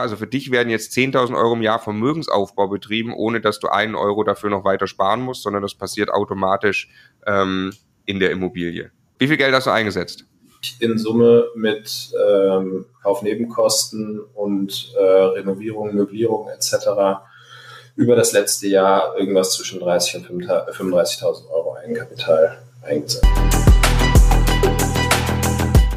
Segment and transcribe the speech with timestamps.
[0.00, 3.96] Also für dich werden jetzt 10.000 Euro im Jahr Vermögensaufbau betrieben, ohne dass du einen
[3.96, 6.88] Euro dafür noch weiter sparen musst, sondern das passiert automatisch
[7.26, 7.72] ähm,
[8.06, 8.92] in der Immobilie.
[9.18, 10.24] Wie viel Geld hast du eingesetzt?
[10.78, 16.74] In Summe mit ähm, Kaufnebenkosten und äh, Renovierung, Möblierung etc.
[17.96, 23.26] über das letzte Jahr irgendwas zwischen 30 und 35.000 Euro Eigenkapital eingesetzt.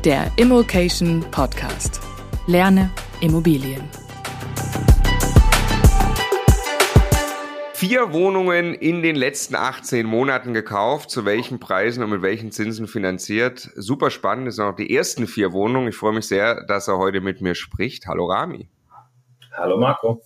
[0.03, 2.01] Der Immokation Podcast.
[2.47, 2.89] Lerne
[3.21, 3.83] Immobilien.
[7.73, 12.87] Vier Wohnungen in den letzten 18 Monaten gekauft, zu welchen Preisen und mit welchen Zinsen
[12.87, 13.69] finanziert.
[13.75, 15.89] Super spannend, das sind auch die ersten vier Wohnungen.
[15.89, 18.07] Ich freue mich sehr, dass er heute mit mir spricht.
[18.07, 18.67] Hallo Rami.
[19.55, 20.23] Hallo Marco.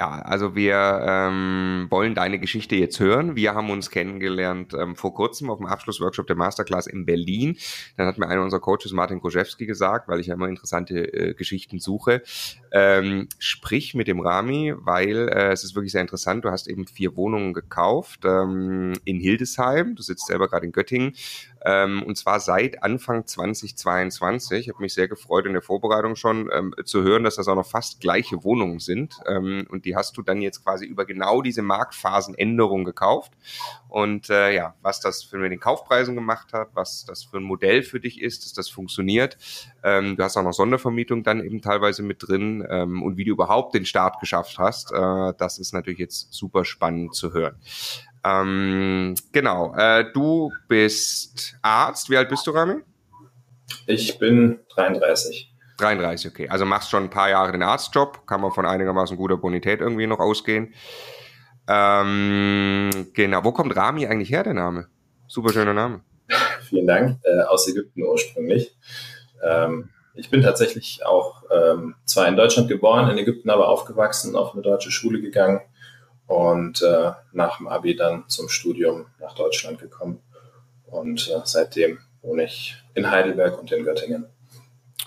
[0.00, 3.36] Ja, also wir ähm, wollen deine Geschichte jetzt hören.
[3.36, 7.58] Wir haben uns kennengelernt ähm, vor kurzem auf dem Abschlussworkshop der Masterclass in Berlin.
[7.98, 11.34] Dann hat mir einer unserer Coaches, Martin Koschewski, gesagt, weil ich ja immer interessante äh,
[11.34, 12.22] Geschichten suche,
[12.72, 16.44] ähm, sprich mit dem Rami, weil äh, es ist wirklich sehr interessant.
[16.44, 19.96] Du hast eben vier Wohnungen gekauft ähm, in Hildesheim.
[19.96, 21.14] Du sitzt selber gerade in Göttingen
[21.64, 24.60] ähm, und zwar seit Anfang 2022.
[24.60, 27.54] Ich habe mich sehr gefreut in der Vorbereitung schon ähm, zu hören, dass das auch
[27.54, 29.16] noch fast gleiche Wohnungen sind.
[29.26, 33.32] Ähm, und die hast du dann jetzt quasi über genau diese Marktphasenänderung gekauft.
[33.88, 37.82] Und äh, ja, was das für den Kaufpreisen gemacht hat, was das für ein Modell
[37.82, 39.36] für dich ist, dass das funktioniert.
[39.82, 43.32] Ähm, du hast auch noch Sondervermietung dann eben teilweise mit drin ähm, und wie du
[43.32, 47.56] überhaupt den Start geschafft hast, äh, das ist natürlich jetzt super spannend zu hören.
[48.24, 49.74] Ähm, genau.
[49.74, 52.10] Äh, du bist Arzt.
[52.10, 52.76] Wie alt bist du, Rami?
[53.86, 55.52] Ich bin 33.
[55.78, 56.48] 33, okay.
[56.48, 60.06] Also machst schon ein paar Jahre den Arztjob, kann man von einigermaßen guter Bonität irgendwie
[60.06, 60.74] noch ausgehen.
[61.68, 63.44] Ähm, genau.
[63.44, 64.88] Wo kommt Rami eigentlich her, der Name?
[65.26, 66.02] Super schöner Name.
[66.68, 67.18] Vielen Dank.
[67.24, 68.76] Äh, aus Ägypten ursprünglich.
[69.42, 69.90] Ähm,
[70.20, 74.62] ich bin tatsächlich auch ähm, zwar in Deutschland geboren, in Ägypten aber aufgewachsen, auf eine
[74.62, 75.62] deutsche Schule gegangen
[76.26, 80.20] und äh, nach dem Abi dann zum Studium nach Deutschland gekommen.
[80.84, 84.26] Und äh, seitdem wohne ich in Heidelberg und in Göttingen.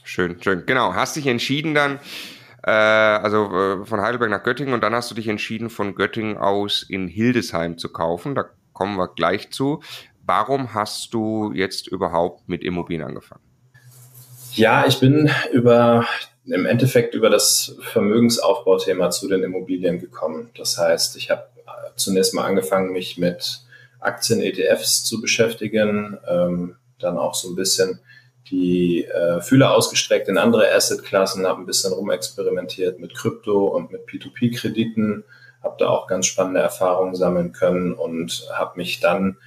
[0.04, 0.66] Schön, schön.
[0.66, 0.94] Genau.
[0.94, 2.00] Hast dich entschieden dann,
[2.64, 6.38] äh, also äh, von Heidelberg nach Göttingen und dann hast du dich entschieden, von Göttingen
[6.38, 8.34] aus in Hildesheim zu kaufen.
[8.34, 9.82] Da kommen wir gleich zu.
[10.26, 13.43] Warum hast du jetzt überhaupt mit Immobilien angefangen?
[14.56, 16.06] Ja, ich bin über
[16.46, 20.52] im Endeffekt über das Vermögensaufbauthema zu den Immobilien gekommen.
[20.58, 21.48] Das heißt, ich habe
[21.96, 23.62] zunächst mal angefangen, mich mit
[24.00, 28.00] Aktien-ETFs zu beschäftigen, ähm, dann auch so ein bisschen
[28.52, 34.06] die äh, Fühler ausgestreckt in andere Assetklassen, habe ein bisschen rumexperimentiert mit Krypto und mit
[34.08, 35.24] P2P-Krediten,
[35.64, 39.38] habe da auch ganz spannende Erfahrungen sammeln können und habe mich dann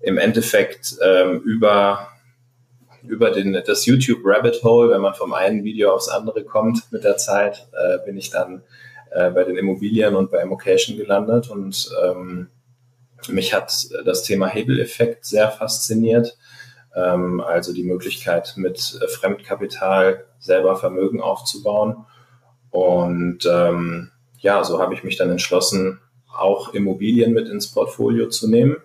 [0.00, 2.11] im Endeffekt ähm, über
[3.02, 7.04] über den, das YouTube Rabbit Hole, wenn man vom einen Video aufs andere kommt mit
[7.04, 8.62] der Zeit, äh, bin ich dann
[9.10, 12.48] äh, bei den Immobilien und bei Immocation gelandet und ähm,
[13.28, 16.36] mich hat das Thema Hebeleffekt sehr fasziniert.
[16.94, 22.04] Ähm, also die Möglichkeit, mit Fremdkapital selber Vermögen aufzubauen.
[22.70, 26.00] Und ähm, ja, so habe ich mich dann entschlossen,
[26.36, 28.76] auch Immobilien mit ins Portfolio zu nehmen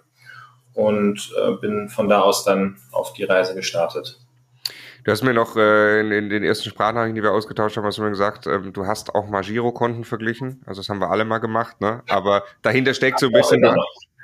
[0.78, 4.20] und äh, bin von da aus dann auf die Reise gestartet.
[5.04, 7.98] Du hast mir noch äh, in, in, den ersten Sprachnachrichten, die wir ausgetauscht haben, hast
[7.98, 10.62] du mir gesagt, ähm, du hast auch mal Girokonten verglichen.
[10.68, 12.04] Also das haben wir alle mal gemacht, ne?
[12.10, 13.64] Aber dahinter steckt so ein bisschen.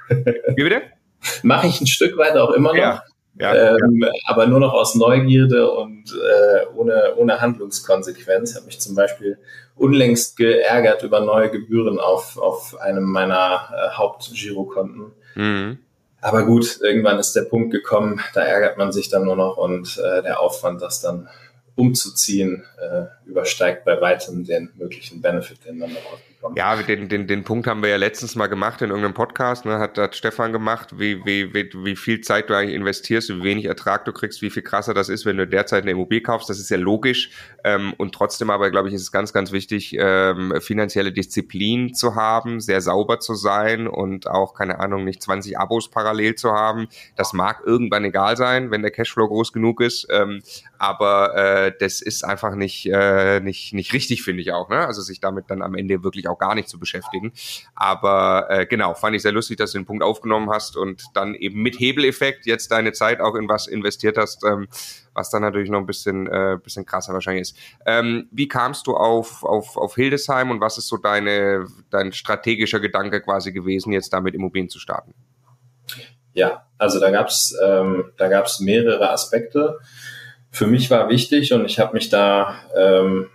[0.09, 0.83] Wie bitte?
[1.43, 2.77] Mache ich ein Stück weit auch immer noch.
[2.77, 3.03] Ja.
[3.39, 4.11] Ja, ähm, ja.
[4.27, 8.51] Aber nur noch aus Neugierde und äh, ohne, ohne Handlungskonsequenz.
[8.51, 9.39] Ich habe mich zum Beispiel
[9.75, 15.13] unlängst geärgert über neue Gebühren auf, auf einem meiner äh, Hauptgirokonten.
[15.33, 15.79] Mhm.
[16.23, 19.97] Aber gut, irgendwann ist der Punkt gekommen, da ärgert man sich dann nur noch und
[19.97, 21.27] äh, der Aufwand, das dann
[21.75, 26.19] umzuziehen, äh, übersteigt bei weitem den möglichen Benefit, den man daraus.
[26.55, 29.79] Ja, den, den, den Punkt haben wir ja letztens mal gemacht in irgendeinem Podcast, ne,
[29.79, 33.65] hat, hat Stefan gemacht, wie, wie, wie, wie viel Zeit du eigentlich investierst, wie wenig
[33.65, 36.49] Ertrag du kriegst, wie viel krasser das ist, wenn du derzeit eine Immobilie kaufst.
[36.49, 37.31] Das ist ja logisch.
[37.63, 42.15] Ähm, und trotzdem aber, glaube ich, ist es ganz, ganz wichtig, ähm, finanzielle Disziplin zu
[42.15, 46.87] haben, sehr sauber zu sein und auch, keine Ahnung, nicht 20 Abos parallel zu haben.
[47.15, 50.07] Das mag irgendwann egal sein, wenn der Cashflow groß genug ist.
[50.09, 50.41] Ähm,
[50.77, 54.67] aber äh, das ist einfach nicht, äh, nicht, nicht richtig, finde ich auch.
[54.67, 54.85] Ne?
[54.85, 57.33] Also sich damit dann am Ende wirklich auch auch gar nicht zu beschäftigen.
[57.75, 61.35] Aber äh, genau, fand ich sehr lustig, dass du den Punkt aufgenommen hast und dann
[61.35, 64.67] eben mit Hebeleffekt jetzt deine Zeit auch in was investiert hast, ähm,
[65.13, 67.57] was dann natürlich noch ein bisschen, äh, bisschen krasser wahrscheinlich ist.
[67.85, 72.79] Ähm, wie kamst du auf, auf, auf Hildesheim und was ist so deine, dein strategischer
[72.79, 75.13] Gedanke quasi gewesen, jetzt damit Immobilien zu starten?
[76.33, 78.11] Ja, also da gab's ähm,
[78.59, 79.79] mehrere Aspekte.
[80.49, 83.29] Für mich war wichtig und ich habe mich da ähm,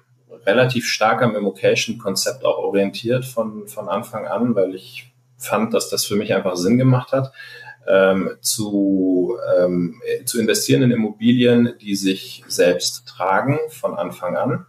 [0.49, 6.05] relativ stark am Immocation-Konzept auch orientiert von, von Anfang an, weil ich fand, dass das
[6.07, 7.33] für mich einfach Sinn gemacht hat,
[7.87, 14.67] ähm, zu, ähm, zu investieren in Immobilien, die sich selbst tragen von Anfang an,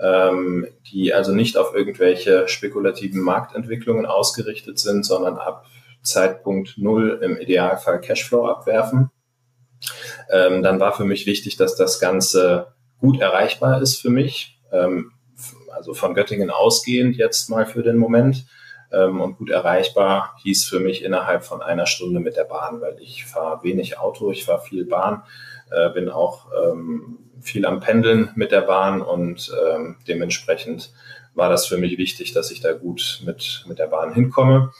[0.00, 5.66] ähm, die also nicht auf irgendwelche spekulativen Marktentwicklungen ausgerichtet sind, sondern ab
[6.02, 9.10] Zeitpunkt Null im Idealfall Cashflow abwerfen.
[10.30, 12.68] Ähm, dann war für mich wichtig, dass das Ganze
[12.98, 14.60] gut erreichbar ist für mich.
[14.72, 15.12] Ähm,
[15.76, 18.46] also von Göttingen ausgehend jetzt mal für den Moment.
[18.92, 22.96] Ähm, und gut erreichbar hieß für mich innerhalb von einer Stunde mit der Bahn, weil
[23.00, 25.22] ich fahre wenig Auto, ich fahre viel Bahn,
[25.70, 30.92] äh, bin auch ähm, viel am Pendeln mit der Bahn und ähm, dementsprechend
[31.34, 34.72] war das für mich wichtig, dass ich da gut mit, mit der Bahn hinkomme.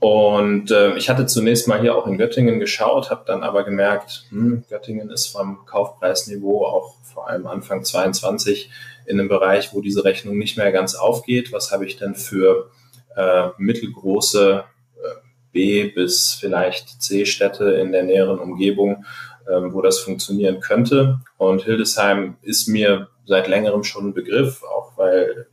[0.00, 4.26] Und äh, ich hatte zunächst mal hier auch in Göttingen geschaut, habe dann aber gemerkt,
[4.30, 8.70] hm, Göttingen ist vom Kaufpreisniveau auch vor allem Anfang 22
[9.06, 11.52] in einem Bereich, wo diese Rechnung nicht mehr ganz aufgeht.
[11.52, 12.70] Was habe ich denn für
[13.16, 14.64] äh, mittelgroße
[14.96, 15.08] äh,
[15.52, 19.04] B- bis vielleicht C-Städte in der näheren Umgebung,
[19.46, 21.20] äh, wo das funktionieren könnte?
[21.36, 25.46] Und Hildesheim ist mir seit längerem schon ein Begriff, auch weil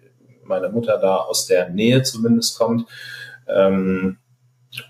[0.44, 2.90] meine Mutter da aus der Nähe zumindest kommt.
[3.48, 4.18] Ähm,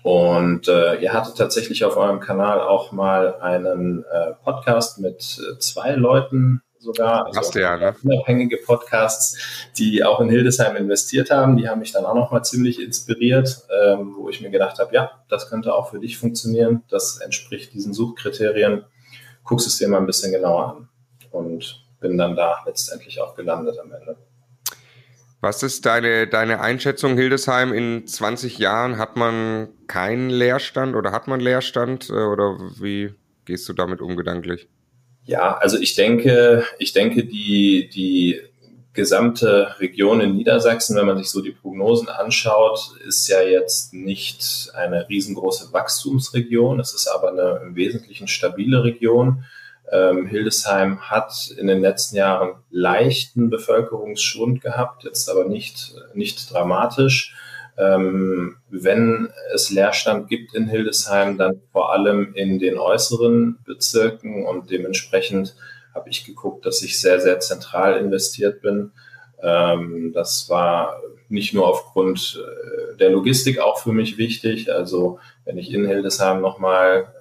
[0.04, 5.58] und äh, ihr hattet tatsächlich auf eurem Kanal auch mal einen äh, Podcast mit äh,
[5.58, 7.94] zwei Leuten sogar, also ja, ne?
[8.02, 11.56] unabhängige Podcasts, die auch in Hildesheim investiert haben.
[11.56, 15.12] Die haben mich dann auch nochmal ziemlich inspiriert, ähm, wo ich mir gedacht habe, ja,
[15.28, 16.82] das könnte auch für dich funktionieren.
[16.90, 18.84] Das entspricht diesen Suchkriterien.
[19.44, 20.88] Guckst es dir mal ein bisschen genauer an.
[21.30, 24.16] Und bin dann da letztendlich auch gelandet am Ende.
[25.40, 27.72] Was ist deine, deine Einschätzung, Hildesheim?
[27.72, 32.10] In 20 Jahren hat man keinen Leerstand oder hat man Leerstand?
[32.10, 33.14] Äh, oder wie
[33.44, 34.68] gehst du damit um gedanklich?
[35.24, 38.40] Ja, also ich denke, ich denke, die, die
[38.92, 44.70] gesamte Region in Niedersachsen, wenn man sich so die Prognosen anschaut, ist ja jetzt nicht
[44.74, 46.80] eine riesengroße Wachstumsregion.
[46.80, 49.44] Es ist aber eine im Wesentlichen stabile Region.
[49.90, 57.34] Ähm, Hildesheim hat in den letzten Jahren leichten Bevölkerungsschwund gehabt, jetzt aber nicht, nicht dramatisch.
[57.78, 64.70] Ähm, wenn es Leerstand gibt in Hildesheim, dann vor allem in den äußeren Bezirken und
[64.70, 65.56] dementsprechend
[65.94, 68.92] habe ich geguckt, dass ich sehr, sehr zentral investiert bin.
[69.42, 74.72] Ähm, das war nicht nur aufgrund äh, der Logistik auch für mich wichtig.
[74.72, 77.12] Also wenn ich in Hildesheim nochmal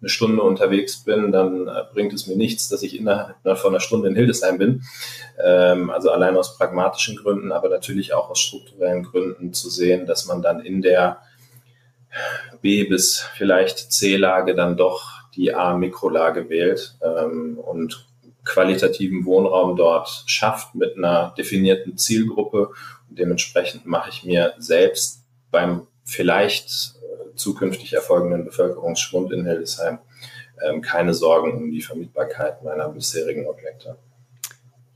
[0.00, 3.80] eine Stunde unterwegs bin, dann äh, bringt es mir nichts, dass ich innerhalb von einer
[3.80, 4.82] Stunde in Hildesheim bin.
[5.42, 10.26] Ähm, also allein aus pragmatischen Gründen, aber natürlich auch aus strukturellen Gründen zu sehen, dass
[10.26, 11.18] man dann in der
[12.62, 15.04] B- bis vielleicht C-Lage dann doch
[15.34, 18.06] die A-Mikrolage wählt ähm, und
[18.44, 22.70] qualitativen Wohnraum dort schafft mit einer definierten Zielgruppe.
[23.08, 26.94] Und dementsprechend mache ich mir selbst beim vielleicht
[27.38, 29.98] zukünftig erfolgenden Bevölkerungsschwund in Hildesheim
[30.62, 33.96] ähm, keine Sorgen um die Vermietbarkeit meiner bisherigen Objekte.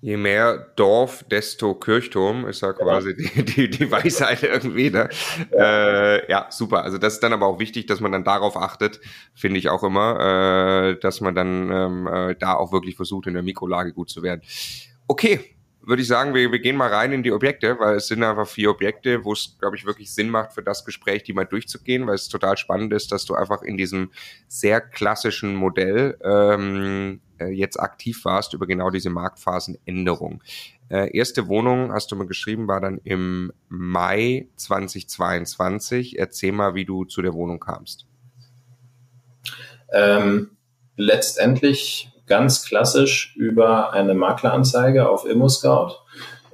[0.00, 4.91] Je mehr Dorf, desto Kirchturm, ist ja quasi die, die, die Weisheit irgendwie.
[4.91, 5.09] Ne?
[5.53, 6.17] Ja.
[6.17, 6.83] Äh, ja, super.
[6.83, 9.00] Also das ist dann aber auch wichtig, dass man dann darauf achtet,
[9.33, 13.35] finde ich auch immer, äh, dass man dann ähm, äh, da auch wirklich versucht, in
[13.35, 14.43] der Mikrolage gut zu werden.
[15.06, 15.52] Okay,
[15.84, 18.46] würde ich sagen, wir, wir gehen mal rein in die Objekte, weil es sind einfach
[18.46, 22.06] vier Objekte, wo es, glaube ich, wirklich Sinn macht, für das Gespräch die mal durchzugehen,
[22.06, 24.10] weil es total spannend ist, dass du einfach in diesem
[24.48, 30.43] sehr klassischen Modell ähm, äh, jetzt aktiv warst über genau diese Marktphasenänderung.
[30.89, 36.19] Äh, erste Wohnung, hast du mal geschrieben, war dann im Mai 2022.
[36.19, 38.06] Erzähl mal, wie du zu der Wohnung kamst.
[39.93, 40.51] Ähm,
[40.96, 45.96] letztendlich ganz klassisch über eine Makleranzeige auf ImmoScout.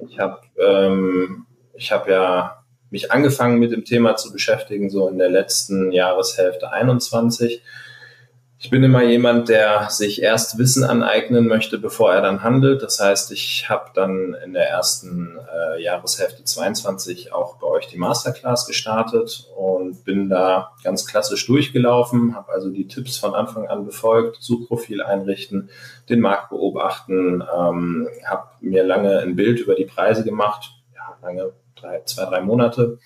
[0.07, 5.17] Ich habe ähm, ich hab ja mich angefangen mit dem Thema zu beschäftigen, so in
[5.17, 7.61] der letzten Jahreshälfte 21
[8.61, 12.83] ich bin immer jemand, der sich erst Wissen aneignen möchte, bevor er dann handelt.
[12.83, 17.97] Das heißt, ich habe dann in der ersten äh, Jahreshälfte 22 auch bei euch die
[17.97, 23.85] Masterclass gestartet und bin da ganz klassisch durchgelaufen, habe also die Tipps von Anfang an
[23.85, 25.69] befolgt, Suchprofil einrichten,
[26.09, 31.53] den Markt beobachten, ähm, habe mir lange ein Bild über die Preise gemacht, ja, lange,
[31.77, 32.99] drei, zwei, drei Monate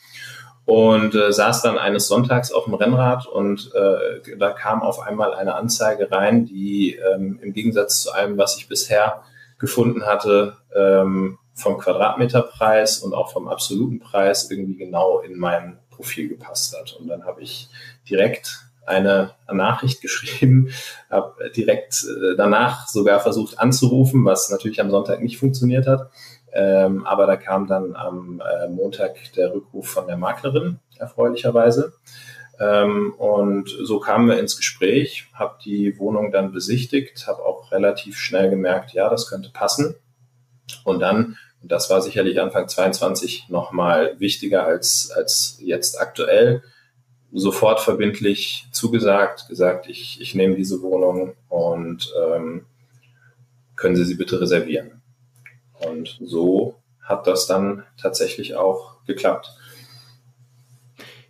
[0.65, 5.33] und äh, saß dann eines Sonntags auf dem Rennrad und äh, da kam auf einmal
[5.33, 9.23] eine Anzeige rein, die ähm, im Gegensatz zu allem, was ich bisher
[9.59, 16.29] gefunden hatte, ähm, vom Quadratmeterpreis und auch vom absoluten Preis irgendwie genau in mein Profil
[16.29, 16.93] gepasst hat.
[16.93, 17.69] Und dann habe ich
[18.09, 20.69] direkt eine Nachricht geschrieben,
[21.09, 26.09] habe direkt äh, danach sogar versucht anzurufen, was natürlich am Sonntag nicht funktioniert hat
[26.53, 31.93] Ähm, aber da kam dann am äh, Montag der Rückruf von der Maklerin, erfreulicherweise.
[32.59, 38.17] Ähm, und so kamen wir ins Gespräch, habe die Wohnung dann besichtigt, habe auch relativ
[38.17, 39.95] schnell gemerkt, ja, das könnte passen.
[40.83, 46.61] Und dann, und das war sicherlich Anfang 22 nochmal wichtiger als, als jetzt aktuell,
[47.31, 52.65] sofort verbindlich zugesagt, gesagt, ich, ich nehme diese Wohnung und ähm,
[53.75, 55.02] können Sie sie bitte reservieren.
[55.87, 59.49] Und so hat das dann tatsächlich auch geklappt.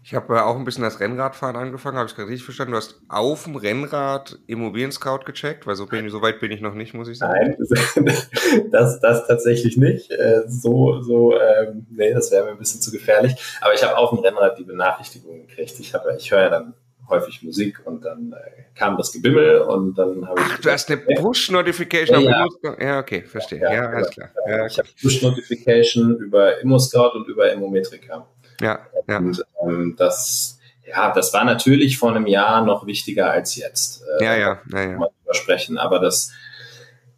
[0.06, 2.74] Ich habe auch ein bisschen das Rennradfahren angefangen, habe ich gerade richtig verstanden.
[2.74, 6.74] Du hast auf dem Rennrad Immobilien-Scout gecheckt, weil so, bin, so weit bin ich noch
[6.74, 7.56] nicht, muss ich sagen.
[7.96, 8.18] Nein,
[8.72, 10.12] das, das tatsächlich nicht.
[10.12, 13.34] Äh, so, so, ähm, nee, das wäre mir ein bisschen zu gefährlich.
[13.62, 15.80] Aber ich habe auf dem Rennrad die Benachrichtigung gekriegt.
[15.80, 16.74] Ich, hab, ich höre ja dann
[17.10, 20.46] häufig Musik und dann äh, kam das Gebimmel und dann habe ich.
[20.48, 22.76] Ach, du hast eine Push-Notification ja, ja.
[22.80, 23.60] ja, okay, verstehe.
[23.60, 24.30] Ja, ja alles klar.
[24.48, 28.28] Ja, ich habe Push-Notification über Immo-Scout und über Immometrika.
[28.62, 29.18] Ja, ja.
[29.18, 34.04] Und ähm, das, ja, das war natürlich vor einem Jahr noch wichtiger als jetzt.
[34.20, 35.10] Äh, ja, ja, ja, ja.
[35.32, 35.78] Sprechen.
[35.78, 36.32] Aber das,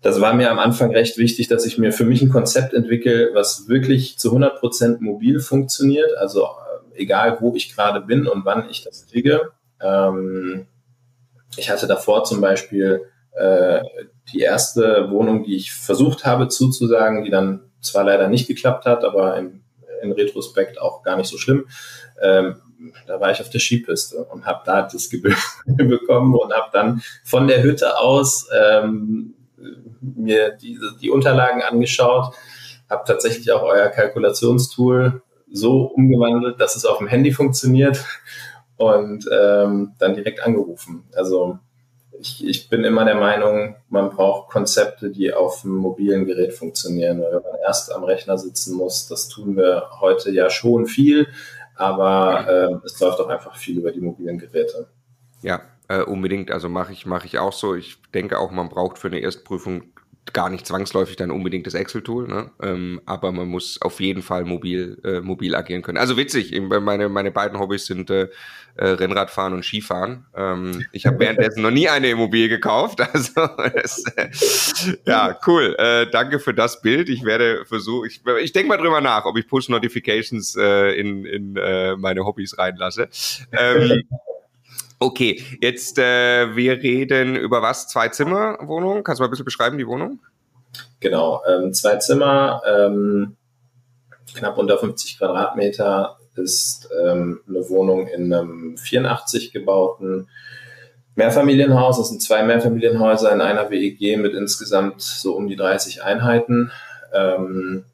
[0.01, 3.31] das war mir am Anfang recht wichtig, dass ich mir für mich ein Konzept entwickle,
[3.33, 6.15] was wirklich zu 100 Prozent mobil funktioniert.
[6.17, 9.51] Also äh, egal, wo ich gerade bin und wann ich das kriege.
[9.81, 10.67] Ähm,
[11.57, 13.81] ich hatte davor zum Beispiel äh,
[14.33, 19.03] die erste Wohnung, die ich versucht habe zuzusagen, die dann zwar leider nicht geklappt hat,
[19.03, 19.65] aber im
[20.05, 21.67] in Retrospekt auch gar nicht so schlimm.
[22.21, 22.61] Ähm,
[23.07, 27.01] da war ich auf der Skipiste und habe da das Gebirge bekommen und habe dann
[27.23, 29.33] von der Hütte aus ähm,
[30.01, 32.33] mir diese, die Unterlagen angeschaut,
[32.89, 38.03] habe tatsächlich auch euer Kalkulationstool so umgewandelt, dass es auf dem Handy funktioniert
[38.77, 41.03] und ähm, dann direkt angerufen.
[41.13, 41.59] Also
[42.19, 47.21] ich, ich bin immer der Meinung, man braucht Konzepte, die auf einem mobilen Gerät funktionieren.
[47.21, 51.27] Weil wenn man erst am Rechner sitzen muss, das tun wir heute ja schon viel,
[51.75, 54.87] aber äh, es läuft auch einfach viel über die mobilen Geräte.
[55.41, 56.51] Ja, äh, unbedingt.
[56.51, 57.75] Also mache ich, mache ich auch so.
[57.75, 59.83] Ich denke auch, man braucht für eine Erstprüfung
[60.33, 62.51] gar nicht zwangsläufig dann unbedingt das Excel-Tool, ne?
[62.61, 65.97] ähm, aber man muss auf jeden Fall mobil, äh, mobil agieren können.
[65.97, 68.29] Also witzig, meine, meine beiden Hobbys sind äh,
[68.77, 70.25] äh, Rennradfahren und Skifahren.
[70.35, 72.99] Ähm, ich habe währenddessen noch nie eine Immobilie gekauft.
[73.15, 74.29] Also das, äh,
[75.05, 75.75] ja, cool.
[75.77, 77.07] Äh, danke für das Bild.
[77.07, 81.55] Ich werde versuchen, ich, ich denke mal drüber nach, ob ich Push-Notifications äh, in, in
[81.55, 83.07] äh, meine Hobbys reinlasse.
[83.53, 84.03] Ähm,
[84.99, 87.87] Okay, jetzt äh, wir reden über was?
[87.87, 89.03] Zwei Zimmer Wohnung.
[89.03, 90.19] Kannst du mal ein bisschen beschreiben die Wohnung?
[90.99, 93.35] Genau, ähm, zwei Zimmer, ähm,
[94.35, 100.27] knapp unter 50 Quadratmeter ist ähm, eine Wohnung in einem 84 gebauten
[101.15, 101.97] Mehrfamilienhaus.
[101.97, 106.71] Es sind zwei Mehrfamilienhäuser in einer WEG mit insgesamt so um die 30 Einheiten.
[107.13, 107.85] Ähm,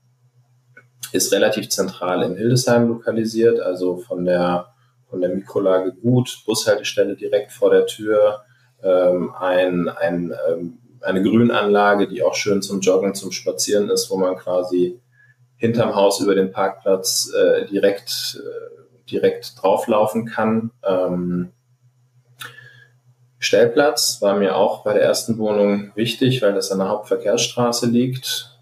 [1.12, 4.71] ist relativ zentral in Hildesheim lokalisiert, also von der
[5.12, 8.46] von der Mikrolage gut, Bushaltestelle direkt vor der Tür,
[8.82, 14.18] ähm, ein, ein, ähm, eine Grünanlage, die auch schön zum Joggen, zum Spazieren ist, wo
[14.18, 15.00] man quasi
[15.58, 20.72] hinterm Haus über den Parkplatz äh, direkt, äh, direkt drauflaufen kann.
[20.84, 21.52] Ähm,
[23.38, 28.58] Stellplatz war mir auch bei der ersten Wohnung wichtig, weil das an der Hauptverkehrsstraße liegt.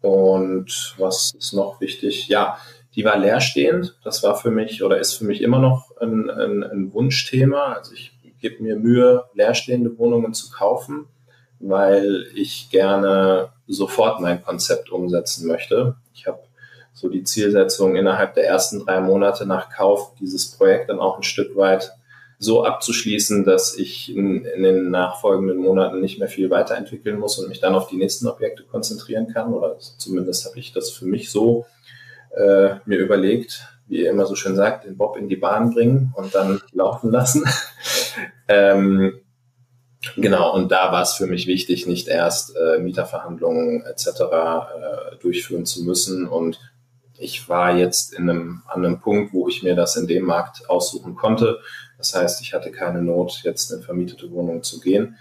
[0.00, 2.28] Und was ist noch wichtig?
[2.28, 2.58] Ja,
[2.94, 3.96] die war leerstehend.
[4.04, 7.74] Das war für mich oder ist für mich immer noch ein, ein, ein Wunschthema.
[7.74, 11.06] Also ich gebe mir Mühe, leerstehende Wohnungen zu kaufen,
[11.60, 15.96] weil ich gerne sofort mein Konzept umsetzen möchte.
[16.12, 16.40] Ich habe
[16.92, 21.22] so die Zielsetzung, innerhalb der ersten drei Monate nach Kauf dieses Projekt dann auch ein
[21.22, 21.92] Stück weit
[22.38, 27.48] so abzuschließen, dass ich in, in, den nachfolgenden Monaten nicht mehr viel weiterentwickeln muss und
[27.48, 29.54] mich dann auf die nächsten Objekte konzentrieren kann.
[29.54, 31.66] Oder zumindest habe ich das für mich so
[32.36, 36.12] äh, mir überlegt, wie ihr immer so schön sagt, den Bob in die Bahn bringen
[36.16, 37.44] und dann laufen lassen.
[38.48, 39.20] ähm,
[40.16, 44.06] genau, und da war es für mich wichtig, nicht erst äh, Mieterverhandlungen etc.
[44.06, 46.26] Äh, durchführen zu müssen.
[46.26, 46.58] Und
[47.18, 50.68] ich war jetzt in einem, an einem Punkt, wo ich mir das in dem Markt
[50.70, 51.60] aussuchen konnte.
[51.98, 55.18] Das heißt, ich hatte keine Not, jetzt in vermietete Wohnungen zu gehen.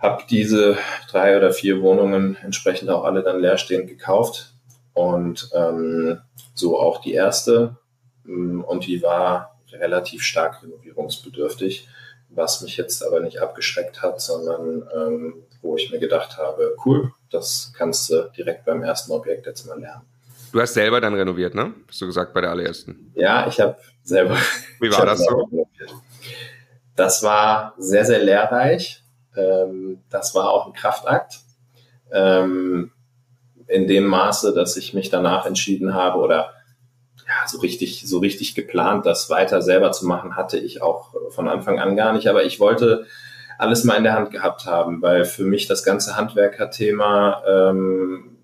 [0.00, 0.78] Habe diese
[1.10, 4.51] drei oder vier Wohnungen entsprechend auch alle dann leerstehend gekauft
[4.94, 6.20] und ähm,
[6.54, 7.76] so auch die erste.
[8.24, 11.88] Mm, und die war relativ stark renovierungsbedürftig,
[12.28, 17.12] was mich jetzt aber nicht abgeschreckt hat, sondern ähm, wo ich mir gedacht habe, cool,
[17.30, 20.02] das kannst du direkt beim ersten Objekt jetzt mal lernen.
[20.52, 21.72] Du hast selber dann renoviert, ne?
[21.88, 23.10] Hast du gesagt bei der allerersten?
[23.14, 24.36] Ja, ich habe selber.
[24.80, 25.34] Wie war das so?
[25.34, 25.94] Renoviert.
[26.94, 29.02] Das war sehr, sehr lehrreich.
[29.34, 31.40] Ähm, das war auch ein Kraftakt.
[33.72, 36.52] In dem Maße, dass ich mich danach entschieden habe oder
[37.26, 41.48] ja, so richtig, so richtig geplant, das weiter selber zu machen, hatte ich auch von
[41.48, 42.28] Anfang an gar nicht.
[42.28, 43.06] Aber ich wollte
[43.58, 48.36] alles mal in der Hand gehabt haben, weil für mich das ganze Handwerkerthema ähm,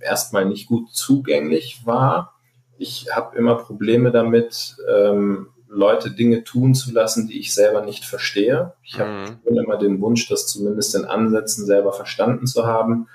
[0.00, 2.34] erstmal nicht gut zugänglich war.
[2.78, 8.04] Ich habe immer Probleme damit, ähm, Leute Dinge tun zu lassen, die ich selber nicht
[8.04, 8.74] verstehe.
[8.82, 9.56] Ich habe mhm.
[9.56, 13.08] immer den Wunsch, das zumindest in Ansätzen selber verstanden zu haben,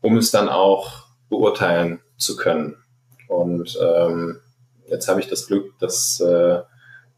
[0.00, 2.76] um es dann auch beurteilen zu können.
[3.28, 4.40] Und ähm,
[4.86, 6.60] jetzt habe ich das Glück, dass äh,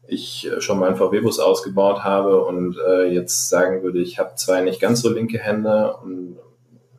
[0.07, 4.81] ich schon meinen VW-Bus ausgebaut habe und äh, jetzt sagen würde, ich habe zwei nicht
[4.81, 6.37] ganz so linke Hände und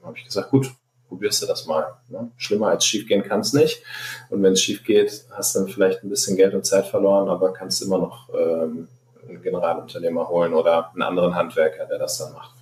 [0.03, 0.73] habe ich gesagt, gut,
[1.09, 1.95] probierst du das mal.
[2.09, 2.31] Ne?
[2.39, 3.83] Schlimmer als schief gehen kann es nicht.
[4.31, 7.29] Und wenn es schief geht, hast du dann vielleicht ein bisschen Geld und Zeit verloren,
[7.29, 8.89] aber kannst immer noch ähm,
[9.29, 12.55] einen Generalunternehmer holen oder einen anderen Handwerker, der das dann macht.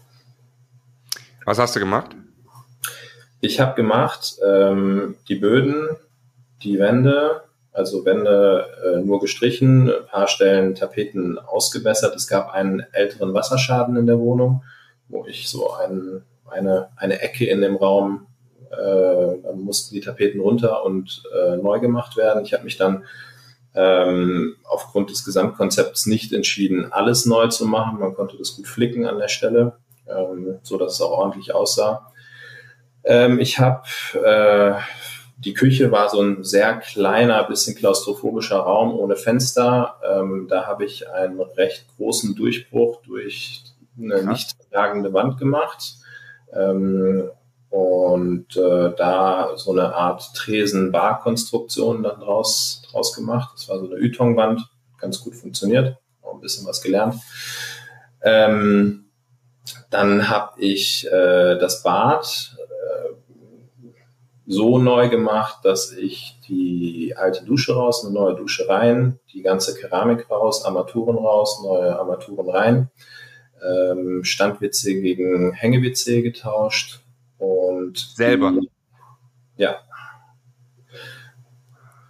[1.45, 2.17] Was hast du gemacht?
[3.41, 5.89] Ich habe gemacht ähm, die Böden,
[6.63, 7.43] die Wände,
[7.73, 12.15] also Wände äh, nur gestrichen, ein paar Stellen Tapeten ausgebessert.
[12.15, 14.63] Es gab einen älteren Wasserschaden in der Wohnung,
[15.09, 18.27] wo ich so ein, eine, eine Ecke in dem Raum,
[18.71, 22.45] äh, dann mussten die Tapeten runter und äh, neu gemacht werden.
[22.45, 23.05] Ich habe mich dann
[23.75, 28.01] ähm, aufgrund des Gesamtkonzepts nicht entschieden, alles neu zu machen.
[28.01, 29.77] Man konnte das gut flicken an der Stelle,
[30.09, 32.11] ähm, so dass es auch ordentlich aussah.
[33.05, 33.83] Ähm, ich habe
[34.15, 34.81] äh,
[35.41, 39.97] die Küche war so ein sehr kleiner, bisschen klaustrophobischer Raum ohne Fenster.
[40.07, 43.65] Ähm, da habe ich einen recht großen Durchbruch durch
[43.99, 45.95] eine nicht tragende Wand gemacht.
[46.53, 47.31] Ähm,
[47.71, 53.53] und äh, da so eine Art Tresen-Bar-Konstruktion dann draus, draus gemacht.
[53.55, 54.61] Das war so eine Ytong-Wand,
[54.99, 57.15] ganz gut funktioniert, auch ein bisschen was gelernt.
[58.23, 59.07] Ähm,
[59.89, 62.57] dann habe ich äh, das Bad
[64.51, 69.75] so neu gemacht, dass ich die alte Dusche raus, eine neue Dusche rein, die ganze
[69.75, 72.91] Keramik raus, Armaturen raus, neue Armaturen rein,
[73.65, 77.01] ähm, Stand-WC gegen Hänge-WC getauscht
[77.39, 78.51] und selber.
[78.51, 78.71] Die,
[79.57, 79.77] ja.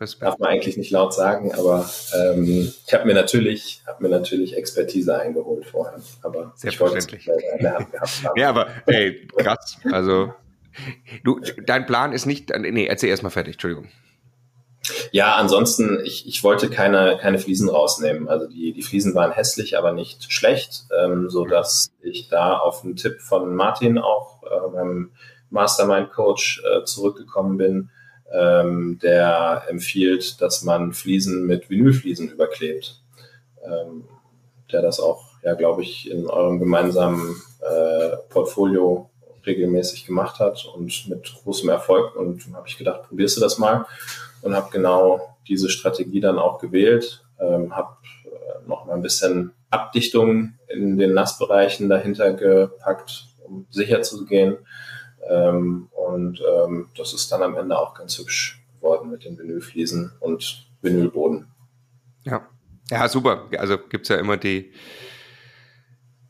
[0.00, 0.22] Respekt.
[0.22, 4.56] Darf man eigentlich nicht laut sagen, aber ähm, ich habe mir natürlich, habe mir natürlich
[4.56, 6.00] Expertise eingeholt vorher.
[6.22, 7.26] Aber Selbstverständlich.
[8.34, 9.76] ja, aber ey, krass.
[9.92, 10.32] Also
[11.24, 13.88] Du, dein Plan ist nicht, nee, erzähl erstmal fertig, Entschuldigung.
[15.12, 18.28] Ja, ansonsten, ich, ich wollte keine, keine Fliesen rausnehmen.
[18.28, 21.46] Also die, die Fliesen waren hässlich, aber nicht schlecht, ähm, so
[22.00, 25.10] ich da auf einen Tipp von Martin auch, äh, meinem
[25.50, 27.90] Mastermind-Coach, äh, zurückgekommen bin,
[28.32, 33.02] ähm, der empfiehlt, dass man Fliesen mit Vinylfliesen überklebt.
[33.64, 34.04] Ähm,
[34.72, 39.09] der das auch, ja, glaube ich, in eurem gemeinsamen äh, Portfolio
[39.50, 42.16] regelmäßig gemacht hat und mit großem Erfolg.
[42.16, 43.86] Und habe ich gedacht, probierst du das mal
[44.42, 47.24] und habe genau diese Strategie dann auch gewählt.
[47.40, 54.02] Ähm, habe äh, noch mal ein bisschen Abdichtung in den Nassbereichen dahinter gepackt, um sicher
[54.02, 54.58] zu gehen.
[55.28, 60.12] Ähm, und ähm, das ist dann am Ende auch ganz hübsch geworden mit den Vinylfliesen
[60.20, 61.46] und Vinylboden.
[62.24, 62.48] Ja,
[62.90, 63.48] ja, super.
[63.58, 64.72] Also gibt es ja immer die,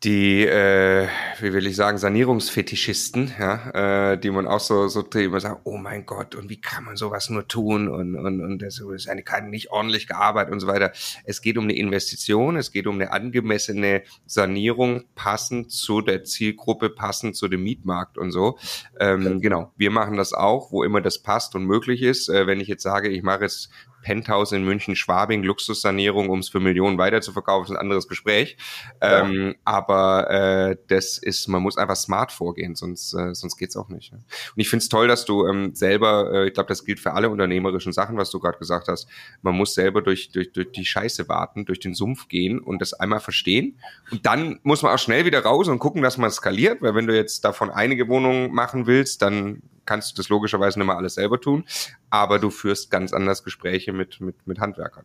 [0.03, 1.09] die, äh,
[1.41, 5.77] wie will ich sagen, Sanierungsfetischisten, ja, äh, die man auch so, so immer sagt, oh
[5.77, 9.23] mein Gott, und wie kann man sowas nur tun und, und, und das ist eine
[9.23, 10.93] keine nicht ordentlich gearbeitet und so weiter.
[11.25, 16.89] Es geht um eine Investition, es geht um eine angemessene Sanierung, passend zu der Zielgruppe,
[16.89, 18.59] passend zu dem Mietmarkt und so.
[18.99, 22.31] Ähm, genau, wir machen das auch, wo immer das passt und möglich ist.
[22.31, 23.69] Äh, wenn ich jetzt sage, ich mache jetzt
[24.03, 28.57] Penthouse in München, Schwabing, Luxussanierung, um es für Millionen weiterzuverkaufen, ist ein anderes Gespräch.
[29.03, 29.23] Ja.
[29.23, 33.89] Ähm, aber äh, das ist, man muss einfach smart vorgehen, sonst, äh, sonst geht's auch
[33.89, 34.13] nicht.
[34.13, 34.19] Ne?
[34.19, 37.13] Und ich finde es toll, dass du ähm, selber, äh, ich glaube, das gilt für
[37.13, 39.09] alle unternehmerischen Sachen, was du gerade gesagt hast,
[39.43, 42.95] man muss selber durch, durch, durch die Scheiße warten, durch den Sumpf gehen und das
[42.95, 43.79] einmal verstehen.
[44.11, 47.07] Und dann muss man auch schnell wieder raus und gucken, dass man skaliert, weil wenn
[47.07, 51.15] du jetzt davon einige Wohnungen machen willst, dann kannst du das logischerweise nicht mal alles
[51.15, 51.65] selber tun,
[52.11, 55.05] aber du führst ganz anders Gespräche mit, mit, mit Handwerkern.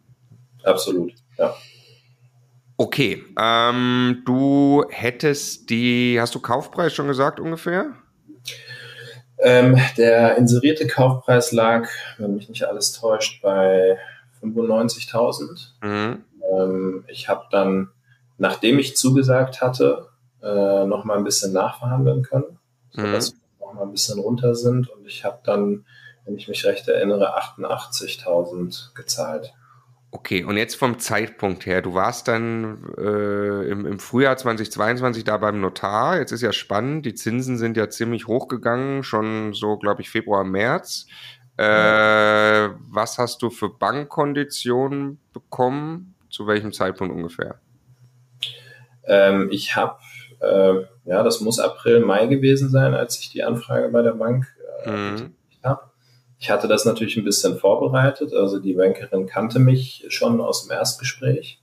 [0.64, 1.56] Absolut, ja.
[2.78, 7.94] Okay, ähm, du hättest die, hast du Kaufpreis schon gesagt ungefähr?
[9.40, 13.98] Ähm, der inserierte Kaufpreis lag, wenn mich nicht alles täuscht, bei
[14.44, 15.70] 95.000.
[15.82, 16.24] Mhm.
[16.54, 17.90] Ähm, ich habe dann,
[18.38, 20.10] nachdem ich zugesagt hatte,
[20.44, 22.60] äh, noch mal ein bisschen nachverhandeln können,
[22.92, 23.45] sodass mhm
[23.76, 24.90] mal ein bisschen runter sind.
[24.90, 25.86] Und ich habe dann,
[26.26, 29.54] wenn ich mich recht erinnere, 88.000 gezahlt.
[30.16, 35.36] Okay, und jetzt vom Zeitpunkt her, du warst dann äh, im, im Frühjahr 2022 da
[35.36, 36.18] beim Notar.
[36.18, 40.46] Jetzt ist ja spannend, die Zinsen sind ja ziemlich hochgegangen, schon so, glaube ich, Februar,
[40.46, 41.08] März.
[41.58, 46.16] Äh, was hast du für Bankkonditionen bekommen?
[46.30, 47.60] Zu welchem Zeitpunkt ungefähr?
[49.08, 50.00] Ähm, ich habe,
[50.42, 54.46] äh, ja, das muss April, Mai gewesen sein, als ich die Anfrage bei der Bank
[54.84, 55.36] äh, mhm.
[55.64, 55.82] habe.
[56.40, 58.34] Ich hatte das natürlich ein bisschen vorbereitet.
[58.34, 61.62] Also die Bankerin kannte mich schon aus dem Erstgespräch.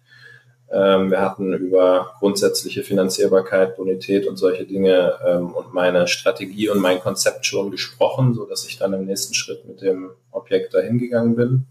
[0.73, 6.81] Ähm, wir hatten über grundsätzliche Finanzierbarkeit, Bonität und solche Dinge ähm, und meine Strategie und
[6.81, 10.99] mein Konzept schon gesprochen, so dass ich dann im nächsten Schritt mit dem Objekt dahin
[10.99, 11.67] gegangen bin.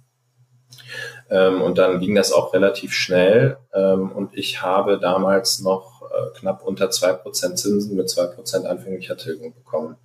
[1.31, 3.57] Ähm, und dann ging das auch relativ schnell.
[3.73, 8.65] Ähm, und ich habe damals noch äh, knapp unter zwei Prozent Zinsen mit zwei Prozent
[8.65, 9.97] anfänglicher Tilgung bekommen.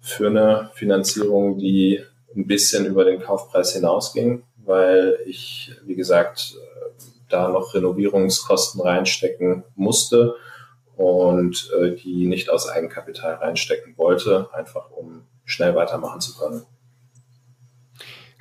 [0.00, 2.00] Für eine Finanzierung, die
[2.36, 6.56] ein bisschen über den Kaufpreis hinausging, weil ich, wie gesagt,
[7.28, 10.34] da noch Renovierungskosten reinstecken musste
[10.96, 16.64] und äh, die nicht aus Eigenkapital reinstecken wollte, einfach um schnell weitermachen zu können.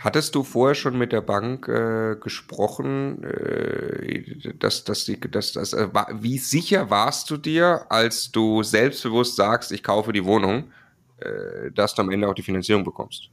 [0.03, 5.71] Hattest du vorher schon mit der Bank äh, gesprochen, äh, dass, dass die, dass, dass,
[5.71, 5.87] äh,
[6.19, 10.73] wie sicher warst du dir, als du selbstbewusst sagst, ich kaufe die Wohnung,
[11.19, 13.29] äh, dass du am Ende auch die Finanzierung bekommst?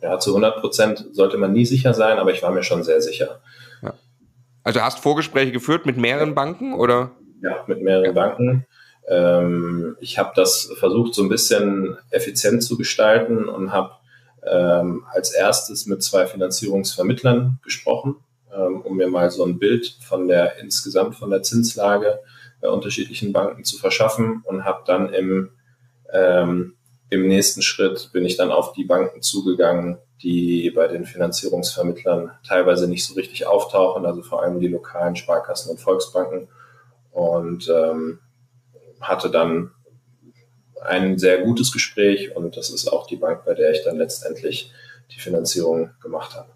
[0.00, 3.00] Ja, zu 100 Prozent sollte man nie sicher sein, aber ich war mir schon sehr
[3.00, 3.40] sicher.
[3.82, 3.94] Ja.
[4.62, 7.10] Also hast Vorgespräche geführt mit mehreren Banken oder?
[7.42, 8.12] Ja, mit mehreren ja.
[8.12, 8.66] Banken.
[9.08, 13.92] Ähm, ich habe das versucht, so ein bisschen effizient zu gestalten und habe
[14.44, 18.16] ähm, als erstes mit zwei Finanzierungsvermittlern gesprochen,
[18.54, 22.20] ähm, um mir mal so ein Bild von der insgesamt von der Zinslage
[22.60, 25.50] bei unterschiedlichen Banken zu verschaffen und habe dann im
[26.12, 26.76] ähm,
[27.08, 32.88] im nächsten Schritt bin ich dann auf die Banken zugegangen, die bei den Finanzierungsvermittlern teilweise
[32.88, 36.48] nicht so richtig auftauchen, also vor allem die lokalen Sparkassen und Volksbanken.
[37.12, 38.18] Und ähm,
[39.00, 39.70] hatte dann
[40.82, 44.72] ein sehr gutes Gespräch und das ist auch die Bank, bei der ich dann letztendlich
[45.10, 46.50] die Finanzierung gemacht habe.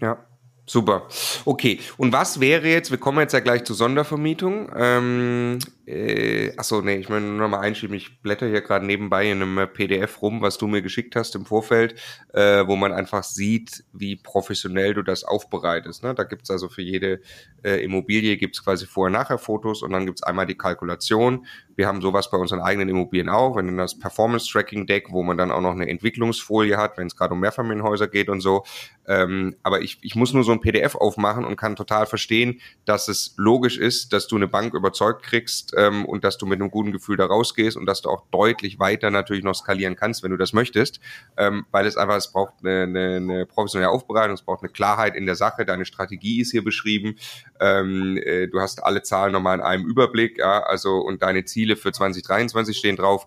[0.00, 0.24] Ja,
[0.70, 1.08] Super.
[1.46, 1.80] Okay.
[1.96, 4.70] Und was wäre jetzt, wir kommen jetzt ja gleich zur Sondervermietung.
[4.76, 5.58] Ähm,
[5.90, 7.96] äh, achso, nee, ich meine nur mal einschieben.
[7.96, 11.44] Ich blätter hier gerade nebenbei in einem PDF rum, was du mir geschickt hast im
[11.44, 12.00] Vorfeld,
[12.32, 16.02] äh, wo man einfach sieht, wie professionell du das aufbereitest.
[16.04, 16.14] Ne?
[16.14, 17.20] Da gibt's also für jede
[17.64, 21.46] äh, Immobilie gibt's quasi Vorher-Nachher-Fotos und dann gibt's einmal die Kalkulation.
[21.76, 25.50] Wir haben sowas bei unseren eigenen Immobilien auch, wenn dann das Performance-Tracking-Deck, wo man dann
[25.50, 28.64] auch noch eine Entwicklungsfolie hat, wenn es gerade um Mehrfamilienhäuser geht und so.
[29.06, 33.08] Ähm, aber ich, ich muss nur so ein PDF aufmachen und kann total verstehen, dass
[33.08, 36.70] es logisch ist, dass du eine Bank überzeugt kriegst, ähm, und dass du mit einem
[36.70, 40.30] guten Gefühl da rausgehst und dass du auch deutlich weiter natürlich noch skalieren kannst, wenn
[40.30, 41.00] du das möchtest,
[41.36, 45.16] ähm, weil es einfach, es braucht eine, eine, eine professionelle Aufbereitung, es braucht eine Klarheit
[45.16, 47.16] in der Sache, deine Strategie ist hier beschrieben,
[47.60, 51.76] ähm, äh, du hast alle Zahlen nochmal in einem Überblick, ja, also und deine Ziele
[51.76, 53.26] für 2023 stehen drauf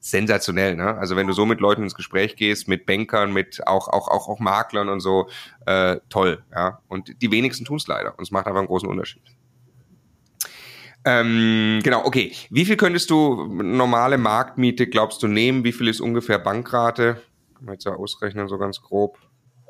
[0.00, 0.96] sensationell, ne?
[0.96, 4.28] Also wenn du so mit Leuten ins Gespräch gehst, mit Bankern, mit auch auch auch
[4.28, 5.28] auch Maklern und so,
[5.66, 6.80] äh, toll, ja.
[6.86, 9.22] Und die wenigsten tun es leider und es macht einfach einen großen Unterschied.
[11.06, 12.32] Ähm, genau, okay.
[12.50, 15.62] Wie viel könntest du normale Marktmiete, glaubst du, nehmen?
[15.62, 17.18] Wie viel ist ungefähr Bankrate?
[17.54, 19.16] Kann man jetzt ja ausrechnen, so ganz grob.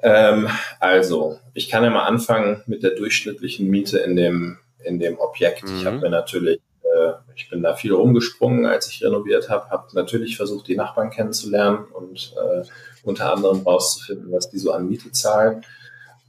[0.03, 0.49] Ähm,
[0.81, 5.65] also, ich kann ja mal anfangen mit der durchschnittlichen Miete in dem, in dem Objekt.
[5.65, 5.77] Mhm.
[5.77, 9.89] Ich habe mir natürlich, äh, ich bin da viel rumgesprungen, als ich renoviert habe, habe
[9.93, 12.65] natürlich versucht, die Nachbarn kennenzulernen und äh,
[13.03, 15.67] unter anderem rauszufinden, was die so an Miete zahlen.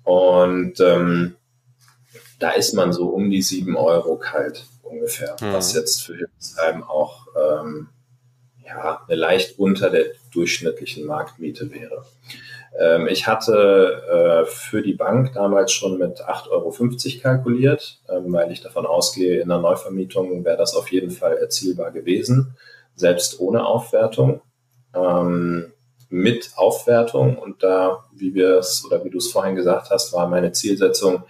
[0.04, 1.36] Und ähm,
[2.40, 5.54] da ist man so um die sieben Euro kalt ungefähr, mhm.
[5.54, 7.90] was jetzt für Hildesheim auch ähm,
[8.66, 12.06] ja, eine leicht unter der durchschnittlichen Marktmiete wäre.
[12.78, 18.52] Ähm, ich hatte äh, für die Bank damals schon mit 8,50 Euro kalkuliert, ähm, weil
[18.52, 22.56] ich davon ausgehe, in der Neuvermietung wäre das auf jeden Fall erzielbar gewesen,
[22.96, 24.42] selbst ohne Aufwertung.
[24.94, 25.74] Ähm,
[26.10, 30.28] mit Aufwertung und da, wie wir es oder wie du es vorhin gesagt hast, war
[30.28, 31.24] meine Zielsetzung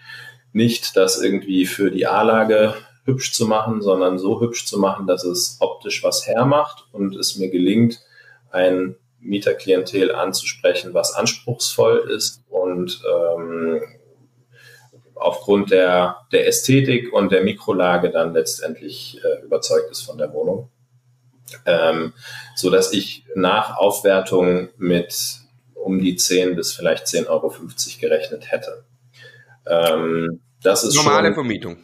[0.53, 2.75] nicht, das irgendwie für die A-Lage
[3.07, 7.37] hübsch zu machen, sondern so hübsch zu machen, dass es optisch was hermacht und es
[7.37, 8.01] mir gelingt,
[8.51, 13.81] ein Mieterklientel anzusprechen, was anspruchsvoll ist und ähm,
[15.15, 20.69] aufgrund der, der Ästhetik und der Mikrolage dann letztendlich äh, überzeugt ist von der Wohnung.
[21.65, 22.13] Ähm,
[22.55, 25.15] so dass ich nach Aufwertung mit
[25.73, 27.53] um die 10 bis vielleicht 10,50 Euro
[28.01, 28.83] gerechnet hätte.
[29.65, 31.77] Ähm, das ist normale schon, Vermietung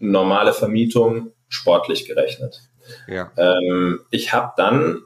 [0.00, 2.62] normale Vermietung sportlich gerechnet.
[3.06, 3.30] Ja.
[3.36, 5.02] Ähm, ich habe dann,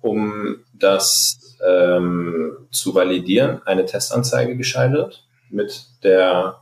[0.00, 6.60] um das ähm, zu validieren eine Testanzeige geschaltet mit der,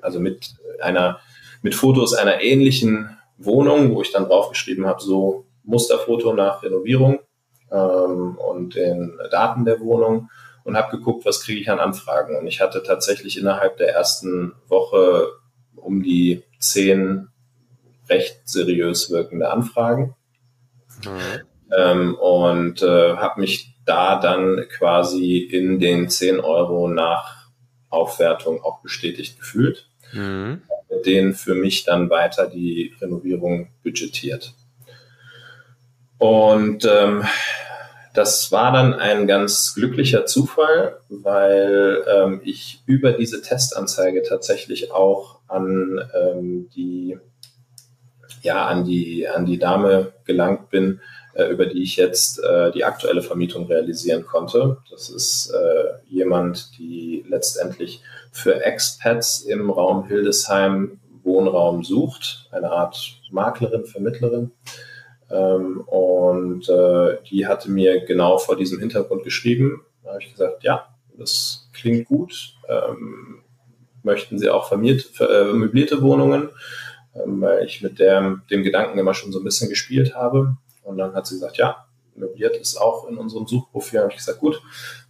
[0.00, 1.20] also mit einer,
[1.62, 7.20] mit Fotos einer ähnlichen Wohnung, wo ich dann draufgeschrieben habe, so Musterfoto nach Renovierung
[7.70, 10.30] ähm, und den Daten der Wohnung
[10.64, 12.36] und habe geguckt, was kriege ich an Anfragen.
[12.36, 15.28] Und ich hatte tatsächlich innerhalb der ersten Woche
[15.76, 17.28] um die zehn
[18.08, 20.14] recht seriös wirkende Anfragen.
[21.04, 21.42] Mhm.
[21.76, 27.48] Ähm, und äh, habe mich da dann quasi in den 10 Euro nach
[27.88, 29.88] Aufwertung auch bestätigt gefühlt.
[30.12, 30.62] Mhm.
[30.90, 34.54] Mit denen für mich dann weiter die Renovierung budgetiert.
[36.18, 37.24] Und ähm,
[38.14, 45.40] das war dann ein ganz glücklicher Zufall, weil ähm, ich über diese Testanzeige tatsächlich auch
[45.48, 47.18] an ähm, die
[48.42, 51.00] ja an die an die Dame gelangt bin,
[51.34, 54.78] äh, über die ich jetzt äh, die aktuelle Vermietung realisieren konnte.
[54.90, 63.20] Das ist äh, jemand, die letztendlich für Expats im Raum Hildesheim Wohnraum sucht, eine Art
[63.30, 64.50] Maklerin, Vermittlerin.
[65.32, 69.82] Ähm, und äh, die hatte mir genau vor diesem Hintergrund geschrieben.
[70.02, 72.54] Da habe ich gesagt, ja, das klingt gut.
[72.68, 73.42] Ähm,
[74.02, 76.50] möchten Sie auch vermiert, äh, möblierte Wohnungen?
[77.14, 80.56] Ähm, weil ich mit der, dem Gedanken immer schon so ein bisschen gespielt habe.
[80.82, 84.00] Und dann hat sie gesagt, ja, möbliert ist auch in unserem Suchprofil.
[84.00, 84.60] Habe ich gesagt, gut,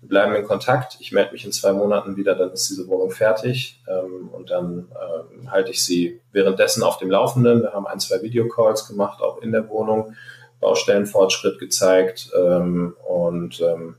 [0.01, 0.97] wir bleiben in Kontakt.
[1.01, 3.83] Ich melde mich in zwei Monaten wieder, dann ist diese Wohnung fertig.
[3.88, 7.62] Ähm, und dann ähm, halte ich sie währenddessen auf dem Laufenden.
[7.62, 10.15] Wir haben ein, zwei Videocalls gemacht, auch in der Wohnung,
[10.61, 12.31] Baustellenfortschritt gezeigt.
[12.37, 13.97] Ähm, und ähm,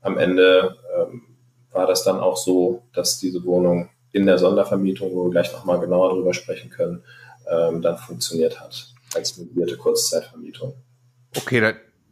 [0.00, 1.22] am Ende ähm,
[1.72, 5.78] war das dann auch so, dass diese Wohnung in der Sondervermietung, wo wir gleich nochmal
[5.78, 7.04] genauer drüber sprechen können,
[7.48, 10.74] ähm, dann funktioniert hat als möblierte Kurzzeitvermietung.
[11.36, 11.60] Okay,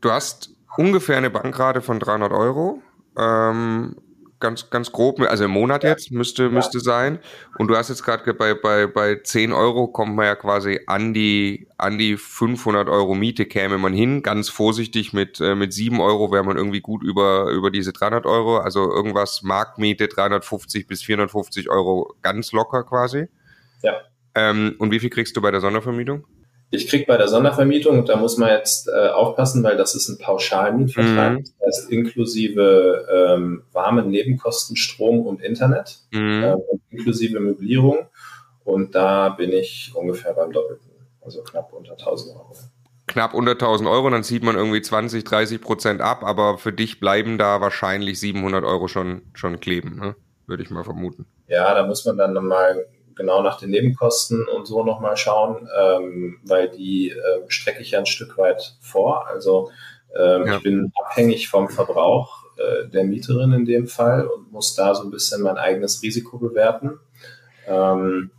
[0.01, 2.83] du hast ungefähr eine Bankrate von 300 Euro.
[3.19, 3.97] Ähm,
[4.41, 7.19] ganz, ganz grob, also im Monat jetzt müsste, müsste sein.
[7.59, 11.13] Und du hast jetzt gerade bei, bei, bei 10 Euro kommt man ja quasi an
[11.13, 14.23] die, an die 500 Euro Miete käme man hin.
[14.23, 18.27] Ganz vorsichtig mit, äh, mit 7 Euro wäre man irgendwie gut über, über diese 300
[18.27, 18.59] Euro.
[18.59, 23.27] Also irgendwas Marktmiete 350 bis 450 Euro ganz locker quasi.
[23.83, 23.95] Ja.
[24.35, 26.25] Ähm, und wie viel kriegst du bei der Sondervermietung?
[26.71, 30.19] Ich krieg bei der Sondervermietung, da muss man jetzt äh, aufpassen, weil das ist ein
[30.19, 31.45] Pauschalmietvertrag, mhm.
[31.61, 36.43] das heißt inklusive ähm, warmen Nebenkosten, Strom und Internet, mhm.
[36.43, 38.07] äh, und inklusive Möblierung.
[38.65, 40.91] Und da bin ich ungefähr beim Doppelten,
[41.23, 42.55] also knapp unter 1000 Euro.
[43.07, 47.01] Knapp unter 1000 Euro, dann sieht man irgendwie 20, 30 Prozent ab, aber für dich
[47.01, 50.17] bleiben da wahrscheinlich 700 Euro schon, schon kleben, ne?
[50.47, 51.27] würde ich mal vermuten.
[51.47, 52.87] Ja, da muss man dann nochmal
[53.19, 57.99] genau nach den Nebenkosten und so nochmal schauen, ähm, weil die äh, strecke ich ja
[57.99, 59.27] ein Stück weit vor.
[59.27, 59.71] Also
[60.17, 60.57] ähm, ja.
[60.57, 65.03] ich bin abhängig vom Verbrauch äh, der Mieterin in dem Fall und muss da so
[65.03, 66.99] ein bisschen mein eigenes Risiko bewerten.
[67.67, 68.31] Ähm,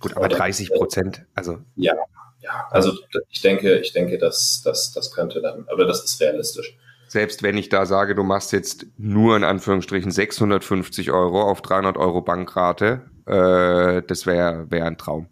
[0.00, 1.58] Gut, aber 30 Prozent, also.
[1.76, 1.94] Ja,
[2.40, 2.92] ja, also
[3.28, 6.76] ich denke, ich denke, dass das, das könnte dann, aber das ist realistisch.
[7.08, 11.96] Selbst wenn ich da sage, du machst jetzt nur in Anführungsstrichen 650 Euro auf 300
[11.96, 15.28] Euro Bankrate, äh, das wäre wär ein Traum.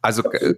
[0.00, 0.54] Also äh,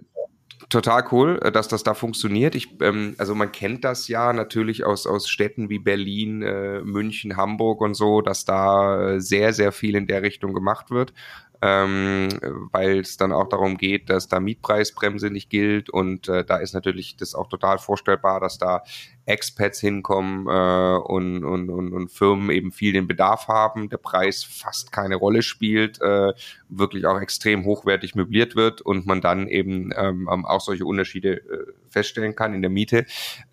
[0.69, 2.55] total cool, äh, dass das da funktioniert.
[2.55, 7.37] Ich, ähm, also man kennt das ja natürlich aus, aus Städten wie Berlin, äh, München,
[7.37, 11.13] Hamburg und so, dass da äh, sehr, sehr viel in der Richtung gemacht wird
[11.61, 12.29] ähm,
[12.71, 16.73] weil es dann auch darum geht, dass da Mietpreisbremse nicht gilt und äh, da ist
[16.73, 18.83] natürlich das auch total vorstellbar, dass da
[19.25, 24.43] Expats hinkommen äh, und, und, und, und Firmen eben viel den Bedarf haben, der Preis
[24.43, 26.33] fast keine Rolle spielt, äh,
[26.69, 31.73] wirklich auch extrem hochwertig möbliert wird und man dann eben ähm, auch solche Unterschiede äh,
[31.89, 33.05] feststellen kann in der Miete.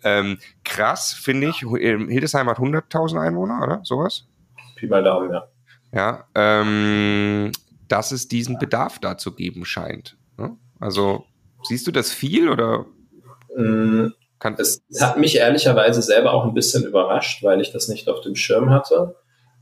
[0.03, 1.57] Ähm, krass, finde ich.
[1.59, 3.81] Hildesheim hat 100.000 Einwohner, oder?
[3.83, 4.27] Sowas?
[4.75, 5.47] Pi mal Daumen, ja.
[5.91, 7.51] Ja, ähm,
[7.87, 10.17] dass es diesen Bedarf da zu geben scheint.
[10.37, 10.57] Ne?
[10.79, 11.25] Also
[11.63, 12.85] siehst du das viel oder?
[14.39, 18.21] Kann es hat mich ehrlicherweise selber auch ein bisschen überrascht, weil ich das nicht auf
[18.21, 19.15] dem Schirm hatte.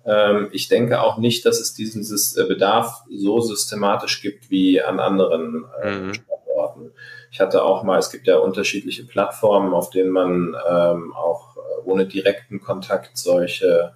[0.06, 5.00] Ähm, ich denke auch nicht, dass es diesen äh, Bedarf so systematisch gibt wie an
[5.00, 6.14] anderen äh, mhm.
[6.14, 6.92] Standorten.
[7.32, 11.60] Ich hatte auch mal, es gibt ja unterschiedliche Plattformen, auf denen man ähm, auch äh,
[11.86, 13.94] ohne direkten Kontakt solche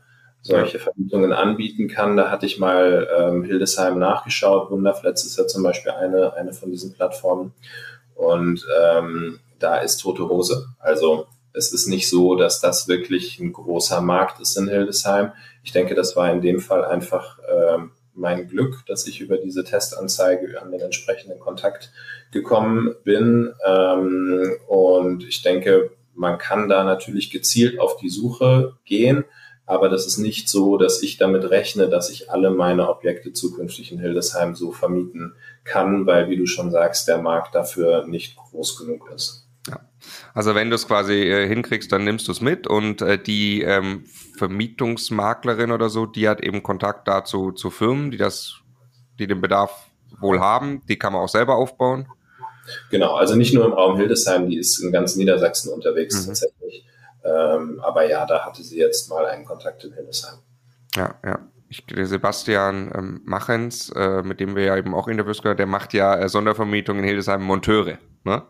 [0.47, 2.17] solche Vermietungen anbieten kann.
[2.17, 4.71] Da hatte ich mal ähm, Hildesheim nachgeschaut.
[4.71, 7.53] Wunderfletz ist ja zum Beispiel eine, eine von diesen Plattformen.
[8.15, 10.67] Und ähm, da ist tote Hose.
[10.79, 15.31] Also es ist nicht so, dass das wirklich ein großer Markt ist in Hildesheim.
[15.63, 19.63] Ich denke, das war in dem Fall einfach ähm, mein Glück, dass ich über diese
[19.63, 21.91] Testanzeige an den entsprechenden Kontakt
[22.31, 23.53] gekommen bin.
[23.65, 29.23] Ähm, und ich denke, man kann da natürlich gezielt auf die Suche gehen,
[29.67, 33.91] aber das ist nicht so, dass ich damit rechne, dass ich alle meine Objekte zukünftig
[33.91, 38.77] in Hildesheim so vermieten kann, weil, wie du schon sagst, der Markt dafür nicht groß
[38.79, 39.45] genug ist.
[39.67, 39.81] Ja.
[40.33, 43.61] Also wenn du es quasi äh, hinkriegst, dann nimmst du es mit und äh, die
[43.61, 44.05] ähm,
[44.37, 48.61] Vermietungsmaklerin oder so, die hat eben Kontakt dazu zu Firmen, die das,
[49.19, 49.87] die den Bedarf
[50.21, 52.07] wohl haben, die kann man auch selber aufbauen.
[52.89, 56.27] Genau, also nicht nur im Raum Hildesheim, die ist in ganz Niedersachsen unterwegs mhm.
[56.27, 56.86] tatsächlich.
[57.27, 60.39] Ähm, aber ja, da hatte sie jetzt mal einen Kontakt in Hildesheim.
[60.95, 61.39] Ja, ja.
[61.69, 65.65] Ich, der Sebastian ähm, Machens, äh, mit dem wir ja eben auch Interviews gehört, der
[65.65, 67.97] macht ja äh, Sondervermietung in Hildesheim Monteure.
[68.23, 68.43] Ne?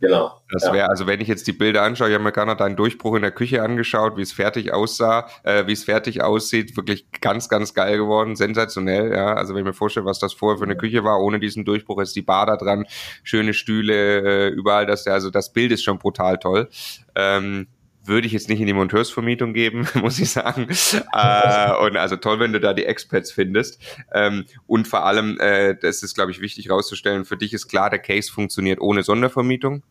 [0.00, 0.42] Genau.
[0.50, 0.86] Das wäre, ja.
[0.86, 3.30] also wenn ich jetzt die Bilder anschaue, ich habe mir gerade deinen Durchbruch in der
[3.30, 7.96] Küche angeschaut, wie es fertig aussah, äh, wie es fertig aussieht, wirklich ganz, ganz geil
[7.96, 9.34] geworden, sensationell, ja.
[9.34, 12.00] Also wenn ich mir vorstelle, was das vorher für eine Küche war, ohne diesen Durchbruch
[12.00, 12.86] ist die Bar da dran,
[13.22, 16.68] schöne Stühle, äh, überall das, also das Bild ist schon brutal toll.
[17.14, 17.66] Ähm,
[18.06, 20.68] würde ich jetzt nicht in die Monteursvermietung geben, muss ich sagen.
[21.12, 23.80] äh, und also toll, wenn du da die Experts findest.
[24.12, 27.90] Ähm, und vor allem, äh, das ist, glaube ich, wichtig herauszustellen, für dich ist klar,
[27.90, 29.82] der Case funktioniert ohne Sondervermietung.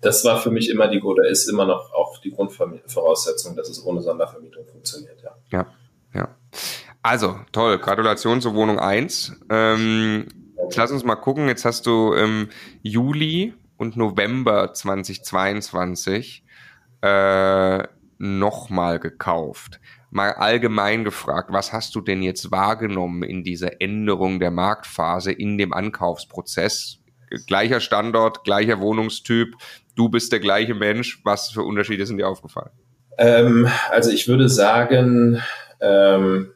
[0.00, 3.84] Das war für mich immer die, oder ist immer noch auch die Grundvoraussetzung, dass es
[3.84, 5.36] ohne Sondervermietung funktioniert, ja.
[5.50, 5.66] Ja,
[6.14, 6.36] ja.
[7.02, 7.78] Also, toll.
[7.78, 9.40] Gratulation zur Wohnung 1.
[9.50, 10.26] Ähm,
[10.64, 11.48] jetzt lass uns mal gucken.
[11.48, 12.48] Jetzt hast du im
[12.82, 16.44] Juli und November 2022
[17.02, 17.82] äh,
[18.18, 19.80] nochmal gekauft.
[20.10, 25.58] Mal allgemein gefragt, was hast du denn jetzt wahrgenommen in dieser Änderung der Marktphase in
[25.58, 26.98] dem Ankaufsprozess?
[27.46, 29.54] Gleicher Standort, gleicher Wohnungstyp,
[29.94, 31.20] du bist der gleiche Mensch.
[31.24, 32.70] Was für Unterschiede sind dir aufgefallen?
[33.18, 35.42] Ähm, also ich würde sagen,
[35.80, 36.52] ähm,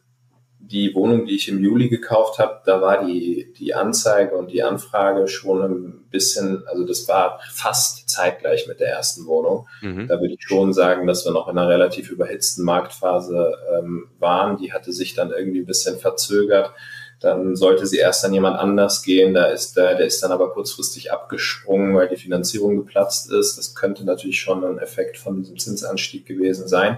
[0.73, 4.63] die Wohnung, die ich im Juli gekauft habe, da war die, die Anzeige und die
[4.63, 9.67] Anfrage schon ein bisschen, also das war fast zeitgleich mit der ersten Wohnung.
[9.81, 10.07] Mhm.
[10.07, 14.57] Da würde ich schon sagen, dass wir noch in einer relativ überhitzten Marktphase ähm, waren.
[14.57, 16.71] Die hatte sich dann irgendwie ein bisschen verzögert.
[17.19, 19.35] Dann sollte sie erst an jemand anders gehen.
[19.35, 23.59] Da ist der, der ist dann aber kurzfristig abgesprungen, weil die Finanzierung geplatzt ist.
[23.59, 26.97] Das könnte natürlich schon ein Effekt von diesem Zinsanstieg gewesen sein.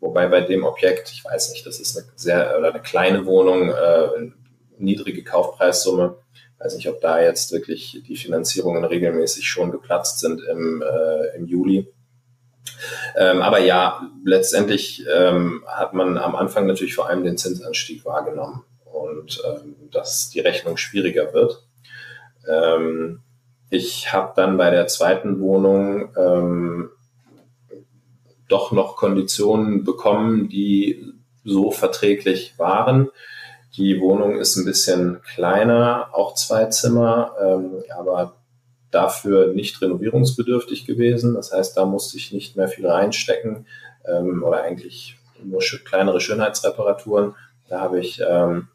[0.00, 3.70] Wobei bei dem Objekt, ich weiß nicht, das ist eine sehr oder eine kleine Wohnung,
[3.70, 4.30] äh,
[4.78, 6.16] niedrige Kaufpreissumme.
[6.58, 11.46] Weiß nicht, ob da jetzt wirklich die Finanzierungen regelmäßig schon geplatzt sind im, äh, im
[11.46, 11.92] Juli.
[13.16, 18.64] Ähm, aber ja, letztendlich ähm, hat man am Anfang natürlich vor allem den Zinsanstieg wahrgenommen
[18.84, 21.66] und ähm, dass die Rechnung schwieriger wird.
[22.48, 23.20] Ähm,
[23.70, 26.90] ich habe dann bei der zweiten Wohnung ähm,
[28.54, 31.12] doch noch Konditionen bekommen, die
[31.44, 33.10] so verträglich waren.
[33.76, 38.36] Die Wohnung ist ein bisschen kleiner, auch zwei Zimmer, ähm, aber
[38.92, 41.34] dafür nicht renovierungsbedürftig gewesen.
[41.34, 43.66] Das heißt, da musste ich nicht mehr viel reinstecken
[44.06, 47.34] ähm, oder eigentlich nur kleinere Schönheitsreparaturen.
[47.68, 48.68] Da habe ich ähm,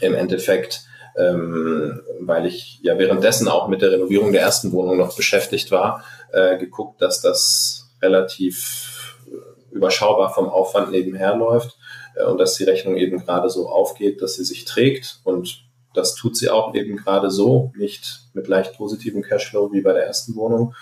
[0.00, 0.82] im Endeffekt,
[1.16, 6.02] ähm, weil ich ja währenddessen auch mit der Renovierung der ersten Wohnung noch beschäftigt war,
[6.32, 11.78] äh, geguckt, dass das relativ äh, überschaubar vom Aufwand nebenher läuft
[12.16, 16.14] äh, und dass die Rechnung eben gerade so aufgeht, dass sie sich trägt und das
[16.14, 20.34] tut sie auch eben gerade so, nicht mit leicht positivem Cashflow wie bei der ersten
[20.36, 20.74] Wohnung.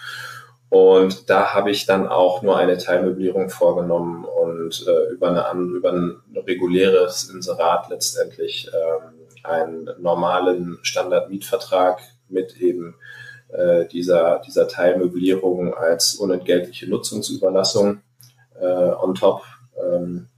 [0.69, 5.93] Und da habe ich dann auch nur eine Teilmöblierung vorgenommen und äh, über, eine, über
[5.93, 12.95] ein reguläres Inserat letztendlich ähm, einen normalen Standardmietvertrag mit eben
[13.53, 18.01] äh, dieser, dieser Teilmöblierung als unentgeltliche Nutzungsüberlassung
[18.61, 19.43] äh, on top
[19.83, 20.29] ähm,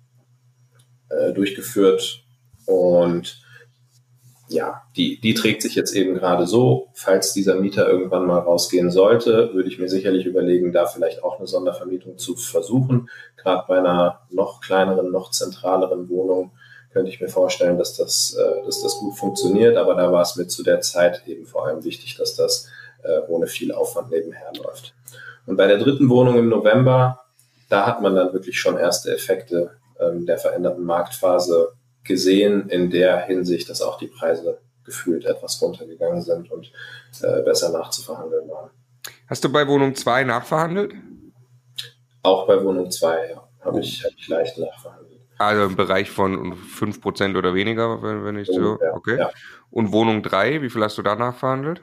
[1.08, 2.24] äh, durchgeführt.
[2.66, 3.42] Und
[4.48, 6.88] ja, die, die trägt sich jetzt eben gerade so.
[6.94, 11.38] Falls dieser Mieter irgendwann mal rausgehen sollte, würde ich mir sicherlich überlegen, da vielleicht auch
[11.38, 13.08] eine Sondervermietung zu versuchen.
[13.36, 16.52] Gerade bei einer noch kleineren, noch zentraleren Wohnung
[16.92, 19.76] könnte ich mir vorstellen, dass das, äh, dass das gut funktioniert.
[19.76, 22.68] Aber da war es mir zu der Zeit eben vor allem wichtig, dass das
[23.02, 24.94] äh, ohne viel Aufwand nebenher läuft.
[25.46, 27.20] Und bei der dritten Wohnung im November,
[27.68, 31.72] da hat man dann wirklich schon erste Effekte ähm, der veränderten Marktphase
[32.04, 36.72] gesehen, in der Hinsicht, dass auch die Preise gefühlt etwas runtergegangen sind und
[37.22, 38.70] äh, besser nachzuverhandeln waren.
[39.28, 40.94] Hast du bei Wohnung 2 nachverhandelt?
[42.22, 45.20] Auch bei Wohnung 2, ja, habe ich, hab ich leicht nachverhandelt.
[45.38, 48.78] Also im Bereich von 5% oder weniger, wenn, wenn ich so.
[48.80, 49.18] Ja, okay.
[49.18, 49.30] Ja.
[49.70, 51.82] Und Wohnung 3, wie viel hast du da nachverhandelt?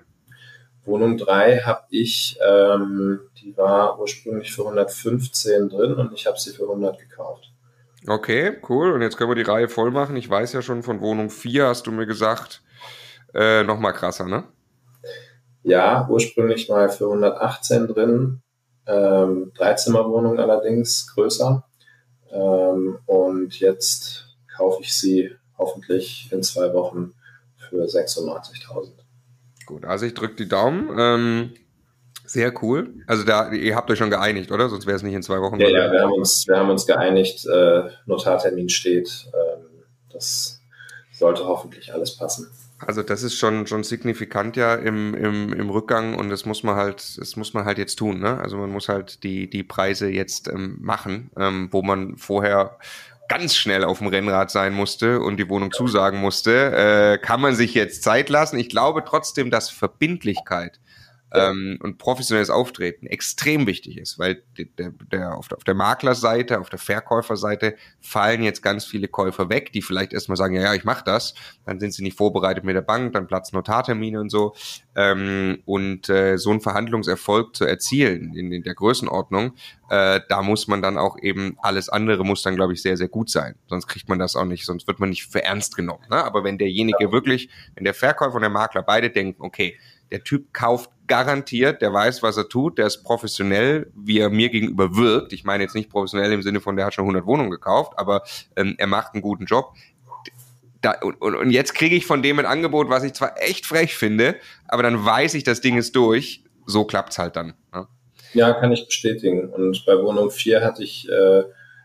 [0.89, 6.51] Wohnung 3 habe ich, ähm, die war ursprünglich für 115 drin und ich habe sie
[6.51, 7.51] für 100 gekauft.
[8.07, 8.91] Okay, cool.
[8.93, 10.15] Und jetzt können wir die Reihe voll machen.
[10.15, 12.63] Ich weiß ja schon von Wohnung 4, hast du mir gesagt,
[13.33, 14.45] äh, nochmal krasser, ne?
[15.63, 18.41] Ja, ursprünglich mal für 118 drin.
[18.87, 21.63] ähm, Dreizimmerwohnung allerdings, größer.
[22.31, 24.25] Ähm, und jetzt
[24.57, 27.13] kaufe ich sie hoffentlich in zwei Wochen
[27.55, 29.08] für 96.000.
[29.69, 30.89] Gut, also ich drücke die Daumen.
[30.97, 31.51] Ähm,
[32.25, 32.91] sehr cool.
[33.05, 34.67] Also da, ihr habt euch schon geeinigt, oder?
[34.67, 35.59] Sonst wäre es nicht in zwei Wochen.
[35.59, 37.45] Ja, ja, wir haben uns, wir haben uns geeinigt.
[37.45, 39.27] Äh, Notartermin steht.
[39.31, 40.59] Ähm, das
[41.11, 42.47] sollte hoffentlich alles passen.
[42.79, 46.75] Also das ist schon schon signifikant ja im, im, im Rückgang und das muss man
[46.75, 48.21] halt das muss man halt jetzt tun.
[48.21, 48.39] Ne?
[48.39, 52.79] Also man muss halt die die Preise jetzt ähm, machen, ähm, wo man vorher
[53.29, 57.55] ganz schnell auf dem Rennrad sein musste und die Wohnung zusagen musste, äh, kann man
[57.55, 58.59] sich jetzt Zeit lassen.
[58.59, 60.79] Ich glaube trotzdem, dass Verbindlichkeit
[61.31, 66.59] ähm, und professionelles Auftreten extrem wichtig ist, weil der, der, auf, der, auf der Maklerseite,
[66.59, 70.73] auf der Verkäuferseite fallen jetzt ganz viele Käufer weg, die vielleicht erstmal sagen, ja, ja,
[70.73, 74.29] ich mache das, dann sind sie nicht vorbereitet mit der Bank, dann platzen Notartermine und
[74.29, 74.55] so.
[74.95, 79.53] Ähm, und äh, so einen Verhandlungserfolg zu erzielen in, in der Größenordnung,
[79.89, 83.07] äh, da muss man dann auch eben, alles andere muss dann, glaube ich, sehr, sehr
[83.07, 83.55] gut sein.
[83.67, 86.03] Sonst kriegt man das auch nicht, sonst wird man nicht für ernst genommen.
[86.09, 86.23] Ne?
[86.23, 89.77] Aber wenn derjenige wirklich, wenn der Verkäufer und der Makler beide denken, okay,
[90.11, 94.49] der Typ kauft garantiert, der weiß, was er tut, der ist professionell, wie er mir
[94.49, 95.33] gegenüber wirkt.
[95.33, 98.23] Ich meine jetzt nicht professionell im Sinne von, der hat schon 100 Wohnungen gekauft, aber
[98.55, 99.73] ähm, er macht einen guten Job.
[100.81, 103.95] Da, und, und jetzt kriege ich von dem ein Angebot, was ich zwar echt frech
[103.97, 104.35] finde,
[104.67, 106.43] aber dann weiß ich, das Ding ist durch.
[106.65, 107.55] So klappt's halt dann.
[107.73, 107.87] Ne?
[108.33, 109.49] Ja, kann ich bestätigen.
[109.49, 111.43] Und bei Wohnung 4 hatte ich äh,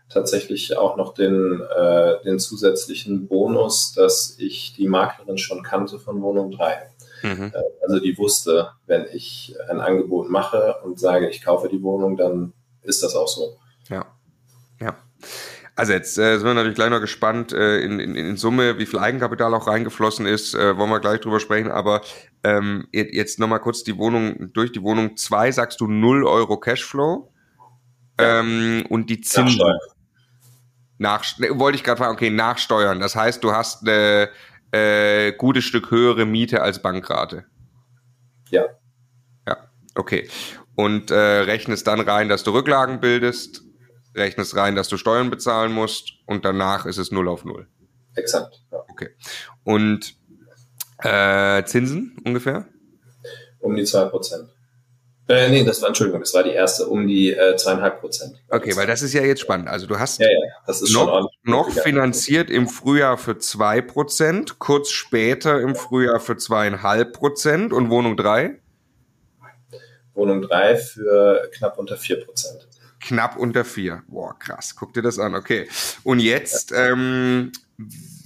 [0.09, 6.21] tatsächlich auch noch den, äh, den zusätzlichen Bonus, dass ich die Maklerin schon kannte von
[6.21, 6.77] Wohnung 3.
[7.23, 7.51] Mhm.
[7.53, 12.17] Äh, also die wusste, wenn ich ein Angebot mache und sage, ich kaufe die Wohnung,
[12.17, 13.57] dann ist das auch so.
[13.89, 14.05] Ja.
[14.79, 14.95] Ja.
[15.77, 18.85] Also jetzt äh, sind wir natürlich gleich noch gespannt äh, in, in, in Summe, wie
[18.85, 22.01] viel Eigenkapital auch reingeflossen ist, äh, wollen wir gleich drüber sprechen, aber
[22.43, 27.29] ähm, jetzt nochmal kurz die Wohnung, durch die Wohnung 2 sagst du 0 Euro Cashflow
[28.17, 29.61] ähm, und die Zinsen.
[30.97, 33.01] Nach, wollte ich gerade fragen, okay, nachsteuern.
[33.01, 34.29] Das heißt, du hast eine
[34.75, 37.45] äh, gutes Stück höhere Miete als Bankrate.
[38.49, 38.65] Ja.
[39.47, 39.57] Ja,
[39.95, 40.27] okay.
[40.75, 43.61] Und äh, rechnest dann rein, dass du Rücklagen bildest,
[44.15, 47.67] rechnest rein, dass du Steuern bezahlen musst und danach ist es 0 auf 0.
[48.15, 48.61] Exakt.
[48.71, 48.83] Ja.
[48.89, 49.09] Okay.
[49.63, 50.17] Und
[50.99, 52.67] äh, Zinsen ungefähr?
[53.59, 54.49] Um die 2%.
[55.27, 58.35] Äh, nee, das war, Entschuldigung, das war die erste, um die äh, zweieinhalb Prozent.
[58.49, 59.67] Okay, weil das ist ja jetzt spannend.
[59.67, 64.59] Also du hast ja, ja, das ist noch, noch finanziert im Frühjahr für zwei Prozent,
[64.59, 68.59] kurz später im Frühjahr für zweieinhalb Prozent und Wohnung drei?
[70.13, 72.67] Wohnung drei für knapp unter vier Prozent.
[73.01, 74.03] Knapp unter vier.
[74.07, 74.75] Boah, krass.
[74.75, 75.33] Guck dir das an.
[75.33, 75.67] Okay.
[76.03, 76.91] Und jetzt, ja.
[76.91, 77.51] ähm,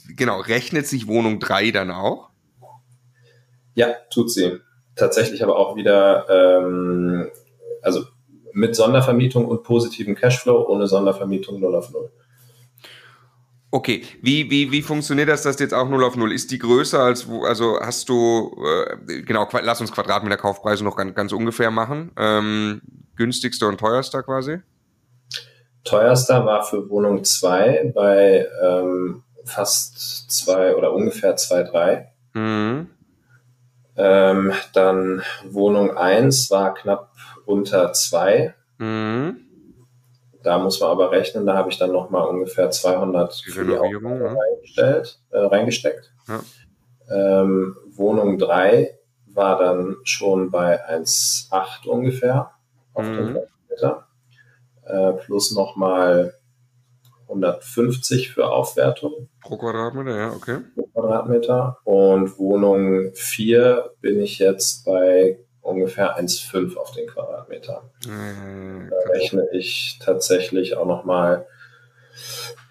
[0.10, 2.30] genau, rechnet sich Wohnung drei dann auch?
[3.76, 4.60] Ja, tut sie
[5.00, 7.30] tatsächlich aber auch wieder, ähm,
[7.82, 8.04] also
[8.54, 12.10] mit Sondervermietung und positivem Cashflow, ohne Sondervermietung 0 auf 0.
[13.72, 16.34] Okay, wie, wie, wie funktioniert das, dass jetzt auch 0 auf 0?
[16.34, 18.56] Ist die größer als, wo, also hast du,
[19.08, 22.12] äh, genau, lass uns Quadratmeter Kaufpreise noch ganz, ganz ungefähr machen.
[22.18, 22.82] Ähm,
[23.16, 24.60] günstigster und teuerster quasi?
[25.84, 32.06] Teuerster war für Wohnung 2 bei ähm, fast 2 oder ungefähr 2,3.
[32.34, 32.88] Mhm.
[34.00, 37.12] Ähm, dann Wohnung 1 war knapp
[37.46, 38.54] unter 2.
[38.78, 39.46] Mhm.
[40.42, 45.20] Da muss man aber rechnen, da habe ich dann nochmal ungefähr 200 für die reingestellt,
[45.32, 46.14] äh, reingesteckt.
[46.28, 46.40] Ja.
[47.10, 48.98] Ähm, Wohnung 3
[49.34, 52.52] war dann schon bei 1,8 ungefähr
[52.94, 53.16] auf mhm.
[53.16, 54.08] den Quadratmeter.
[54.86, 56.39] Äh, plus nochmal
[57.30, 59.30] 150 für Aufwertung.
[59.42, 60.60] Pro Quadratmeter, ja, okay.
[60.76, 61.78] Pro Quadratmeter.
[61.84, 67.90] Und Wohnung 4 bin ich jetzt bei ungefähr 1,5 auf den Quadratmeter.
[68.06, 71.46] Mhm, da rechne ich tatsächlich auch nochmal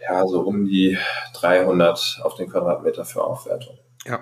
[0.00, 0.98] ja, so um die
[1.34, 3.78] 300 auf den Quadratmeter für Aufwertung.
[4.06, 4.20] Ja.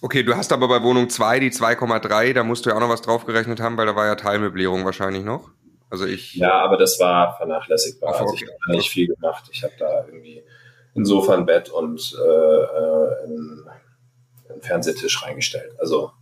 [0.00, 2.88] Okay, du hast aber bei Wohnung 2 die 2,3, da musst du ja auch noch
[2.88, 5.50] was draufgerechnet haben, weil da war ja Teilmöblierung wahrscheinlich noch.
[5.92, 6.34] Also ich.
[6.36, 8.18] Ja, aber das war vernachlässigbar.
[8.18, 9.44] Also ich habe da nicht viel gemacht.
[9.52, 10.42] Ich habe da irgendwie
[10.94, 13.68] insofern ein Bett und äh, äh, einen,
[14.48, 15.74] einen Fernsehtisch reingestellt.
[15.78, 16.12] Also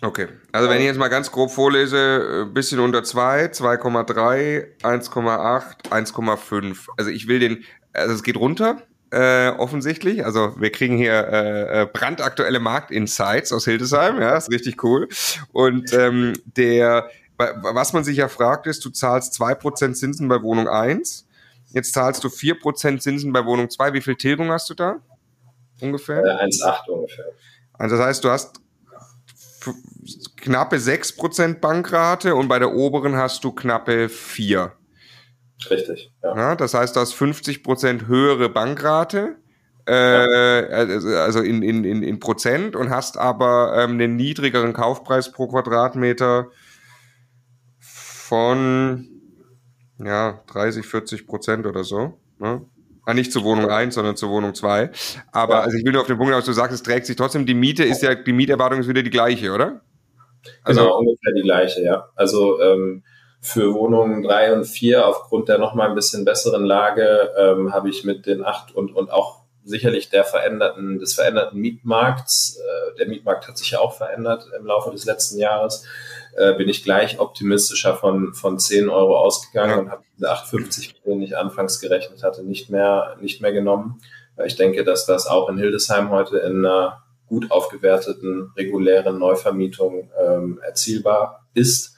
[0.00, 5.90] Okay, also wenn ich jetzt mal ganz grob vorlese, ein bisschen unter 2, 2,3, 1,8,
[5.90, 6.88] 1,5.
[6.96, 8.82] Also ich will den, also es geht runter,
[9.12, 10.24] äh, offensichtlich.
[10.24, 15.08] Also wir kriegen hier äh, äh brandaktuelle Marktinsights aus Hildesheim, ja, ist richtig cool.
[15.52, 17.08] Und ähm, der
[17.62, 21.26] was man sich ja fragt, ist, du zahlst 2% Zinsen bei Wohnung 1,
[21.70, 23.92] jetzt zahlst du 4% Zinsen bei Wohnung 2.
[23.94, 24.96] Wie viel Tilgung hast du da?
[25.80, 26.24] Ungefähr?
[26.24, 27.24] Äh, 1,8 ungefähr.
[27.74, 28.60] Also das heißt, du hast
[30.36, 34.72] knappe 6% Bankrate und bei der oberen hast du knappe 4.
[35.70, 36.12] Richtig.
[36.22, 36.36] Ja.
[36.36, 39.36] ja das heißt, du hast 50% höhere Bankrate.
[39.86, 45.32] Äh, also, also in, in, in, in Prozent und hast aber ähm, einen niedrigeren Kaufpreis
[45.32, 46.50] pro Quadratmeter
[48.32, 49.10] von
[50.02, 52.14] ja, 30, 40 Prozent oder so.
[52.38, 52.64] Ne?
[53.04, 54.90] Ah, nicht zur Wohnung 1, sondern zur Wohnung 2.
[55.32, 55.60] Aber ja.
[55.60, 57.52] also ich will nur auf den Punkt, was du sagst, es trägt sich trotzdem, die
[57.52, 59.82] Miete ist ja, die Mieterwartung ist wieder die gleiche, oder?
[60.64, 62.08] Also, genau, ungefähr die gleiche, ja.
[62.14, 63.02] Also ähm,
[63.42, 68.02] für Wohnungen 3 und 4 aufgrund der nochmal ein bisschen besseren Lage ähm, habe ich
[68.02, 73.46] mit den 8 und, und auch sicherlich der veränderten, des veränderten Mietmarkts, äh, der Mietmarkt
[73.46, 75.84] hat sich ja auch verändert im Laufe des letzten Jahres,
[76.36, 81.06] äh, bin ich gleich optimistischer von, von 10 Euro ausgegangen und habe diese 8,50, mit
[81.06, 84.00] denen ich anfangs gerechnet hatte, nicht mehr, nicht mehr genommen.
[84.36, 90.10] Weil ich denke, dass das auch in Hildesheim heute in einer gut aufgewerteten regulären Neuvermietung
[90.22, 91.96] ähm, erzielbar ist.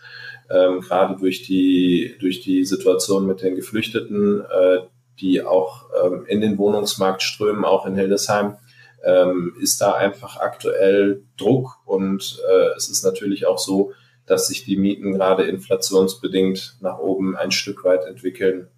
[0.50, 4.78] Ähm, gerade durch die, durch die Situation mit den Geflüchteten, äh,
[5.20, 8.56] die auch ähm, in den Wohnungsmarkt strömen, auch in Hildesheim,
[9.04, 13.92] ähm, ist da einfach aktuell Druck und äh, es ist natürlich auch so,
[14.26, 18.68] dass sich die Mieten gerade inflationsbedingt nach oben ein Stück weit entwickeln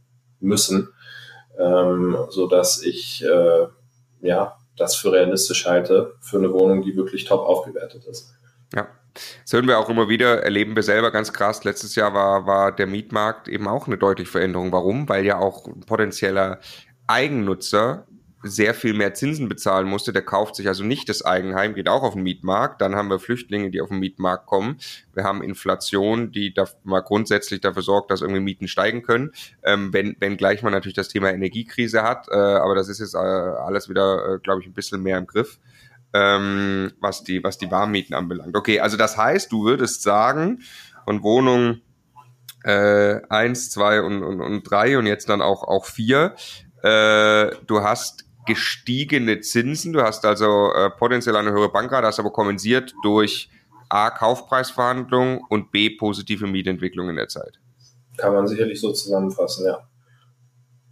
[0.40, 0.88] müssen,
[1.58, 3.66] ähm, so dass ich äh,
[4.20, 8.34] ja das für realistisch halte für eine Wohnung, die wirklich top aufgewertet ist.
[8.74, 8.88] Ja.
[9.44, 11.64] Das hören wir auch immer wieder, erleben wir selber ganz krass.
[11.64, 14.72] Letztes Jahr war, war der Mietmarkt eben auch eine deutliche Veränderung.
[14.72, 15.08] Warum?
[15.08, 16.60] Weil ja auch potenzieller
[17.06, 18.06] Eigennutzer
[18.46, 20.12] sehr viel mehr Zinsen bezahlen musste.
[20.12, 22.80] Der kauft sich also nicht das Eigenheim, geht auch auf den Mietmarkt.
[22.80, 24.78] Dann haben wir Flüchtlinge, die auf den Mietmarkt kommen.
[25.14, 29.32] Wir haben Inflation, die da mal grundsätzlich dafür sorgt, dass irgendwie Mieten steigen können.
[29.62, 33.14] Ähm, wenn, wenn gleich man natürlich das Thema Energiekrise hat, äh, aber das ist jetzt
[33.14, 35.58] äh, alles wieder, äh, glaube ich, ein bisschen mehr im Griff,
[36.12, 38.56] ähm, was die, was die Warmmieten anbelangt.
[38.56, 40.60] Okay, also das heißt, du würdest sagen,
[41.04, 41.82] von Wohnungen
[42.64, 46.34] äh, eins, zwei und, und, und drei und jetzt dann auch, auch vier,
[46.82, 49.92] äh, du hast gestiegene Zinsen.
[49.92, 53.50] Du hast also äh, potenziell eine höhere Bankrate, hast aber kompensiert durch
[53.88, 57.58] A, Kaufpreisverhandlungen und B, positive Mietentwicklung in der Zeit.
[58.16, 59.86] Kann man sicherlich so zusammenfassen, ja.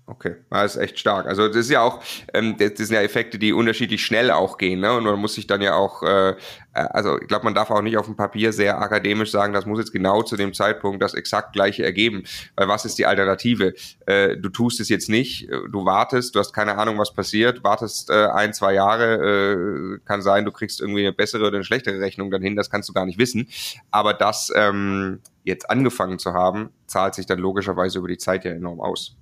[0.06, 1.24] Okay, das ist echt stark.
[1.24, 2.02] Also das ist ja auch,
[2.34, 4.92] ähm, das, das sind ja Effekte, die unterschiedlich schnell auch gehen, ne?
[4.92, 6.34] Und man muss sich dann ja auch, äh, äh
[6.74, 9.78] also ich glaube, man darf auch nicht auf dem Papier sehr akademisch sagen, das muss
[9.78, 12.24] jetzt genau zu dem Zeitpunkt das exakt gleiche ergeben.
[12.54, 13.72] Weil was ist die Alternative?
[14.04, 17.64] Äh, du tust es jetzt nicht, äh, du wartest, du hast keine Ahnung, was passiert,
[17.64, 21.64] wartest äh, ein, zwei Jahre, äh, kann sein, du kriegst irgendwie eine bessere oder eine
[21.64, 23.48] schlechtere Rechnung dann hin, das kannst du gar nicht wissen.
[23.90, 28.50] Aber das ähm, jetzt angefangen zu haben, zahlt sich dann logischerweise über die Zeit ja
[28.50, 29.16] enorm aus.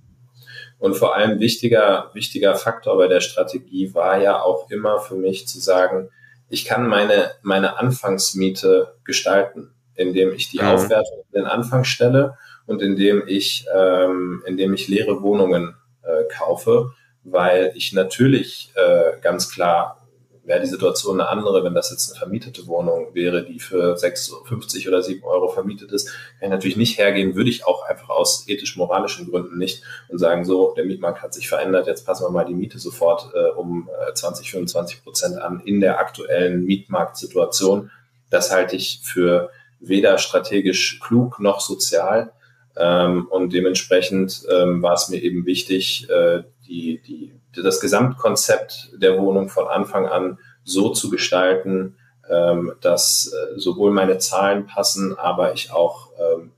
[0.83, 5.47] Und vor allem wichtiger, wichtiger Faktor bei der Strategie war ja auch immer für mich
[5.47, 6.09] zu sagen,
[6.49, 10.67] ich kann meine, meine Anfangsmiete gestalten, indem ich die mhm.
[10.67, 16.91] Aufwertung in den Anfang stelle und indem ich, ähm, indem ich leere Wohnungen äh, kaufe,
[17.23, 20.02] weil ich natürlich äh, ganz klar
[20.45, 24.33] wäre die Situation eine andere, wenn das jetzt eine vermietete Wohnung wäre, die für 6,
[24.45, 28.09] 50 oder 7 Euro vermietet ist, kann ich natürlich nicht hergehen, würde ich auch einfach
[28.09, 32.31] aus ethisch-moralischen Gründen nicht und sagen, so, der Mietmarkt hat sich verändert, jetzt passen wir
[32.31, 37.89] mal die Miete sofort äh, um äh, 20, 25 Prozent an in der aktuellen Mietmarktsituation.
[38.29, 42.33] Das halte ich für weder strategisch klug noch sozial.
[42.75, 49.19] Ähm, und dementsprechend ähm, war es mir eben wichtig, äh, die, die das Gesamtkonzept der
[49.19, 51.97] Wohnung von Anfang an so zu gestalten,
[52.29, 56.51] ähm, dass äh, sowohl meine Zahlen passen, aber ich auch ähm,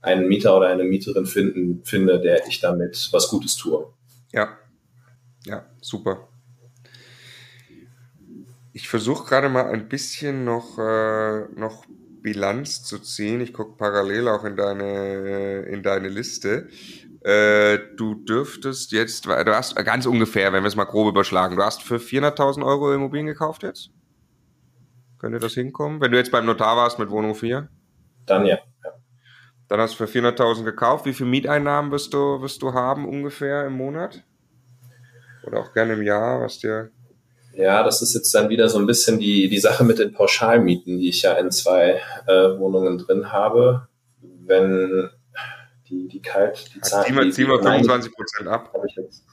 [0.00, 3.86] einen Mieter oder eine Mieterin finden, finde, der ich damit was Gutes tue.
[4.32, 4.56] Ja,
[5.44, 6.28] ja, super.
[8.72, 11.84] Ich versuche gerade mal ein bisschen noch, äh, noch
[12.22, 13.40] Bilanz zu ziehen.
[13.40, 16.68] Ich gucke parallel auch in deine, in deine Liste.
[17.22, 21.62] Äh, du dürftest jetzt, du hast ganz ungefähr, wenn wir es mal grob überschlagen, du
[21.62, 23.90] hast für 400.000 Euro Immobilien gekauft jetzt?
[25.18, 26.00] Könnte das hinkommen?
[26.00, 27.68] Wenn du jetzt beim Notar warst mit Wohnung 4?
[28.24, 28.56] Dann ja.
[28.56, 28.90] ja.
[29.68, 31.04] Dann hast du für 400.000 gekauft.
[31.04, 34.22] Wie viel Mieteinnahmen wirst du, wirst du haben ungefähr im Monat?
[35.44, 36.90] Oder auch gerne im Jahr, was dir
[37.52, 40.98] ja, das ist jetzt dann wieder so ein bisschen die, die Sache mit den Pauschalmieten,
[40.98, 43.88] die ich ja in zwei äh, Wohnungen drin habe.
[44.20, 45.10] Wenn
[45.90, 47.06] die, die kalt, die Zahlen.
[47.06, 48.72] Ziehen wir, ziehen wir 25 Prozent ab.
[48.96, 49.24] Jetzt,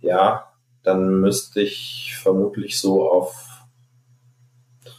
[0.00, 3.34] ja, dann müsste ich vermutlich so auf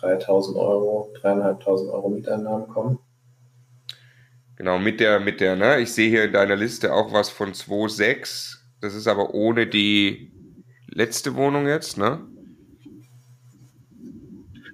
[0.01, 2.99] 3000 Euro, 3.500 Euro Mieteinnahmen kommen.
[4.55, 5.81] Genau, mit der, mit der, ne?
[5.81, 8.57] Ich sehe hier in deiner Liste auch was von 2,6.
[8.79, 10.31] Das ist aber ohne die
[10.87, 12.21] letzte Wohnung jetzt, ne?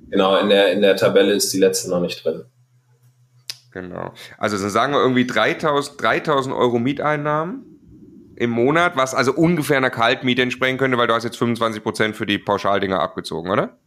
[0.10, 2.44] Genau, in der, in der Tabelle ist die letzte noch nicht drin.
[3.72, 4.14] Genau.
[4.38, 7.66] Also dann sagen wir irgendwie 3000, 3000 Euro Mieteinnahmen
[8.36, 12.16] im Monat, was also ungefähr einer Kaltmiete entsprechen könnte, weil du hast jetzt 25 Prozent
[12.16, 13.78] für die Pauschaldinger abgezogen, oder?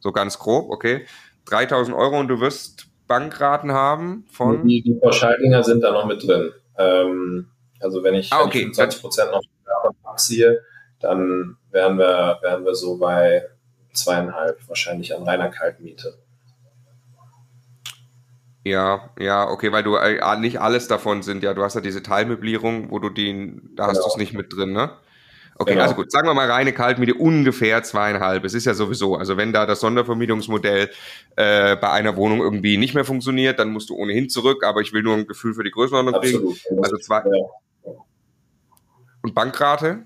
[0.00, 1.06] So ganz grob, okay.
[1.46, 4.66] 3000 Euro und du wirst Bankraten haben von.
[4.66, 6.52] Die, die Pauschaldinger sind da noch mit drin.
[6.76, 7.48] Ähm,
[7.80, 8.64] also wenn ich, ah, okay.
[8.64, 9.42] wenn ich 25 Prozent noch
[10.04, 10.62] abziehe,
[11.00, 13.46] dann wären wir, wären wir so bei
[13.92, 16.18] zweieinhalb wahrscheinlich an reiner Kaltmiete.
[18.66, 22.02] Ja, ja, okay, weil du äh, nicht alles davon sind, ja, du hast ja diese
[22.02, 24.06] Teilmöblierung, wo du den, da hast genau.
[24.06, 24.90] du es nicht mit drin, ne?
[25.54, 25.84] Okay, genau.
[25.84, 28.44] also gut, sagen wir mal reine Kaltmiete ungefähr zweieinhalb.
[28.44, 30.90] Es ist ja sowieso, also wenn da das Sondervermietungsmodell
[31.36, 34.92] äh, bei einer Wohnung irgendwie nicht mehr funktioniert, dann musst du ohnehin zurück, aber ich
[34.92, 36.56] will nur ein Gefühl für die Größenordnung kriegen.
[36.82, 37.18] Also zwei.
[37.18, 37.92] Ja.
[39.22, 40.02] Und Bankrate?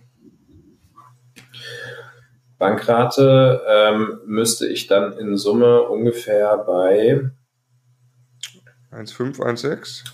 [2.59, 7.31] Bankrate ähm, müsste ich dann in Summe ungefähr bei
[8.93, 10.05] 1,5, 1,6?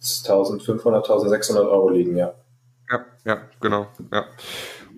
[0.00, 2.34] 1500, 1600 Euro liegen, ja.
[2.90, 3.88] Ja, ja, genau.
[4.12, 4.26] Ja.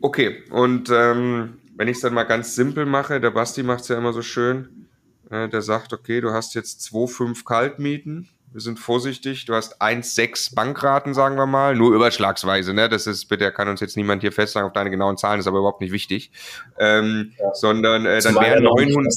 [0.00, 3.88] Okay, und ähm, wenn ich es dann mal ganz simpel mache, der Basti macht es
[3.88, 4.88] ja immer so schön,
[5.30, 10.54] äh, der sagt, okay, du hast jetzt 2,5 Kaltmieten, wir sind vorsichtig, du hast 1,6
[10.54, 12.88] Bankraten, sagen wir mal, nur überschlagsweise, ne?
[12.88, 15.58] Das ist, bitte kann uns jetzt niemand hier festsagen auf deine genauen Zahlen, ist aber
[15.58, 16.32] überhaupt nicht wichtig.
[16.78, 17.54] Ähm, ja.
[17.54, 19.14] Sondern äh, dann wären 900.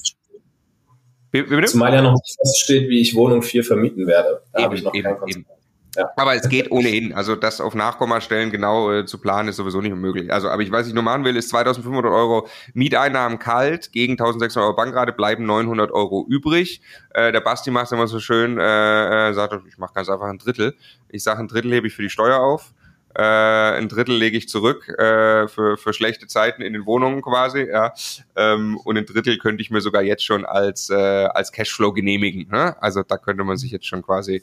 [1.33, 1.65] Bitte?
[1.65, 4.43] Zumal ja noch nicht feststeht, wie ich Wohnung 4 vermieten werde.
[4.53, 5.47] Da habe ich noch eben, kein Konzept.
[5.95, 6.09] Ja.
[6.15, 7.13] Aber es geht ohnehin.
[7.13, 10.31] Also das auf Nachkommastellen genau äh, zu planen ist sowieso nicht möglich.
[10.31, 14.57] Also, aber ich weiß, ich nur machen will, ist 2500 Euro Mieteinnahmen kalt gegen 1600
[14.57, 16.81] Euro Bankrate bleiben 900 Euro übrig.
[17.13, 20.37] Äh, der Basti macht immer so schön, äh, äh, sagt, ich mache ganz einfach ein
[20.37, 20.75] Drittel.
[21.09, 22.73] Ich sage, ein Drittel hebe ich für die Steuer auf
[23.15, 27.67] äh, ein Drittel lege ich zurück äh, für, für schlechte Zeiten in den Wohnungen quasi,
[27.69, 27.93] ja.
[28.35, 32.47] Ähm, und ein Drittel könnte ich mir sogar jetzt schon als, äh, als Cashflow genehmigen.
[32.49, 32.81] Ne?
[32.81, 34.41] Also da könnte man sich jetzt schon quasi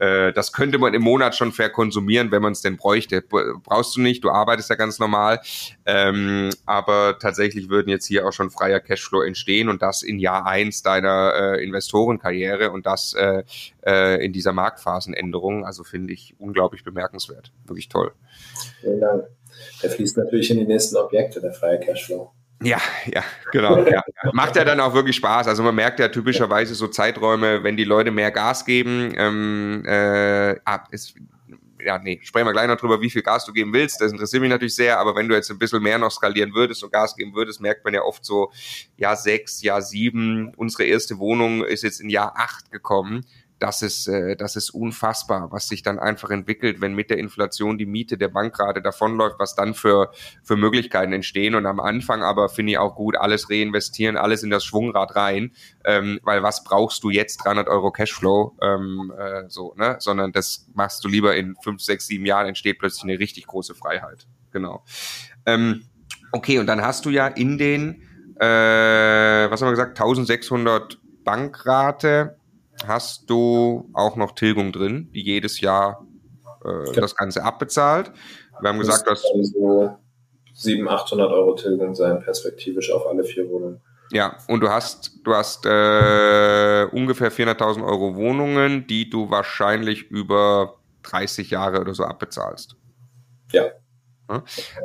[0.00, 3.22] äh, das könnte man im Monat schon verkonsumieren, wenn man es denn bräuchte.
[3.22, 5.40] Brauchst du nicht, du arbeitest ja ganz normal.
[5.84, 10.46] Ähm, aber tatsächlich würden jetzt hier auch schon freier Cashflow entstehen und das in Jahr
[10.46, 13.42] eins deiner äh, Investorenkarriere und das äh,
[13.84, 15.66] äh, in dieser Marktphasenänderung.
[15.66, 17.52] Also finde ich unglaublich bemerkenswert.
[17.66, 18.12] Wirklich toll.
[18.80, 19.24] Vielen Dank.
[19.82, 22.32] Der fließt natürlich in die nächsten Objekte, der freie Cashflow.
[22.62, 23.84] Ja, ja, genau.
[23.90, 24.02] Ja.
[24.32, 25.48] Macht ja dann auch wirklich Spaß.
[25.48, 29.12] Also man merkt ja typischerweise so Zeiträume, wenn die Leute mehr Gas geben.
[29.16, 31.14] Ähm, äh, ah, ist,
[31.84, 34.00] ja, nee, sprechen wir gleich noch drüber, wie viel Gas du geben willst.
[34.00, 36.84] Das interessiert mich natürlich sehr, aber wenn du jetzt ein bisschen mehr noch skalieren würdest
[36.84, 38.52] und Gas geben würdest, merkt man ja oft so,
[38.96, 43.24] Jahr sechs, Jahr sieben, unsere erste Wohnung ist jetzt in Jahr acht gekommen
[43.60, 47.76] das ist, äh, das ist unfassbar, was sich dann einfach entwickelt, wenn mit der Inflation
[47.78, 50.10] die Miete der Bank gerade davonläuft, was dann für,
[50.42, 51.54] für Möglichkeiten entstehen.
[51.54, 55.52] Und am Anfang aber finde ich auch gut, alles reinvestieren, alles in das Schwungrad rein,
[55.84, 59.96] ähm, weil was brauchst du jetzt 300 Euro Cashflow, ähm, äh, so, ne?
[60.00, 63.74] Sondern das machst du lieber in fünf, sechs, sieben Jahren, entsteht plötzlich eine richtig große
[63.74, 64.26] Freiheit.
[64.52, 64.82] Genau.
[65.44, 65.84] Ähm,
[66.32, 68.02] okay, und dann hast du ja in den,
[68.36, 72.39] äh, was haben wir gesagt, 1600 Bankrate
[72.86, 76.06] hast du auch noch Tilgung drin, die jedes Jahr
[76.64, 78.12] äh, das Ganze abbezahlt.
[78.60, 79.96] Wir haben gesagt, dass so
[80.54, 83.80] 700, 800 Euro Tilgung sein, perspektivisch auf alle vier Wohnungen.
[84.12, 90.80] Ja, und du hast, du hast äh, ungefähr 400.000 Euro Wohnungen, die du wahrscheinlich über
[91.04, 92.76] 30 Jahre oder so abbezahlst.
[93.52, 93.70] Ja.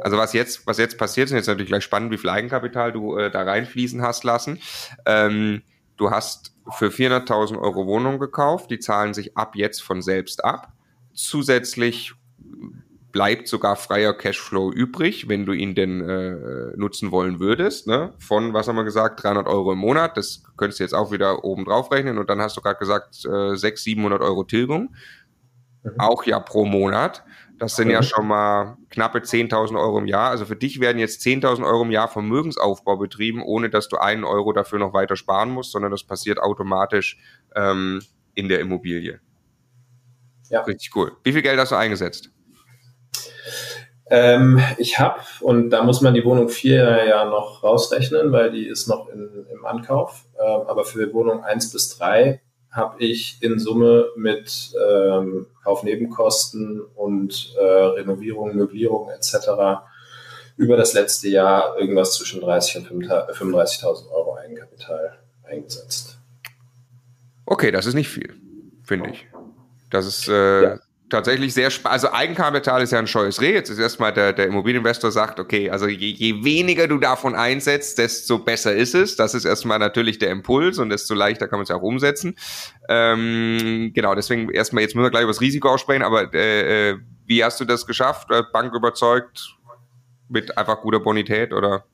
[0.01, 3.17] Also was jetzt, was jetzt passiert, ist jetzt natürlich gleich spannend, wie viel Eigenkapital du
[3.17, 4.59] äh, da reinfließen hast lassen.
[5.05, 5.61] Ähm,
[5.97, 10.73] du hast für 400.000 Euro Wohnung gekauft, die zahlen sich ab jetzt von selbst ab.
[11.13, 12.13] Zusätzlich
[13.15, 17.87] bleibt sogar freier Cashflow übrig, wenn du ihn denn äh, nutzen wollen würdest.
[17.87, 18.13] Ne?
[18.19, 20.17] Von, was haben wir gesagt, 300 Euro im Monat.
[20.17, 22.17] Das könntest du jetzt auch wieder oben drauf rechnen.
[22.17, 24.93] Und dann hast du gerade gesagt, äh, 600, 700 Euro Tilgung.
[25.83, 25.91] Mhm.
[25.97, 27.23] Auch ja pro Monat.
[27.57, 28.05] Das sind ja mhm.
[28.05, 30.29] schon mal knappe 10.000 Euro im Jahr.
[30.29, 34.25] Also für dich werden jetzt 10.000 Euro im Jahr Vermögensaufbau betrieben, ohne dass du einen
[34.25, 37.17] Euro dafür noch weiter sparen musst, sondern das passiert automatisch
[37.55, 38.01] ähm,
[38.33, 39.21] in der Immobilie.
[40.49, 40.61] Ja.
[40.61, 41.13] Richtig cool.
[41.23, 42.29] Wie viel Geld hast du eingesetzt?
[44.07, 48.67] Ähm, ich habe, und da muss man die Wohnung 4 ja noch rausrechnen, weil die
[48.67, 50.25] ist noch in, im Ankauf.
[50.39, 52.41] Ähm, aber für Wohnung 1 bis 3
[52.75, 59.83] habe ich in Summe mit ähm, Kaufnebenkosten und äh, Renovierung, Möblierung etc.
[60.57, 66.17] über das letzte Jahr irgendwas zwischen 30 und 35.000 Euro Eigenkapital eingesetzt.
[67.45, 68.35] Okay, das ist nicht viel,
[68.83, 69.25] finde ich.
[69.89, 70.79] Das ist, äh, ja.
[71.15, 71.93] Tatsächlich sehr spannend.
[71.93, 73.53] Also Eigenkapital ist ja ein scheues Reh.
[73.53, 77.97] Jetzt ist erstmal der, der Immobilieninvestor sagt, okay, also je, je weniger du davon einsetzt,
[77.97, 79.15] desto besser ist es.
[79.15, 82.35] Das ist erstmal natürlich der Impuls und desto leichter kann man es ja auch umsetzen.
[82.89, 86.97] Ähm, genau, deswegen erstmal, jetzt müssen wir gleich über das Risiko aussprechen, aber äh, äh
[87.27, 88.27] wie hast du das geschafft?
[88.53, 89.55] Bank überzeugt
[90.29, 91.85] mit einfach guter Bonität oder?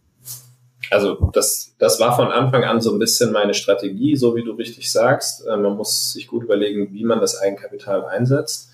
[0.89, 4.51] Also das, das war von Anfang an so ein bisschen meine Strategie, so wie du
[4.51, 5.47] richtig sagst.
[5.47, 8.70] Äh, man muss sich gut überlegen, wie man das Eigenkapital einsetzt.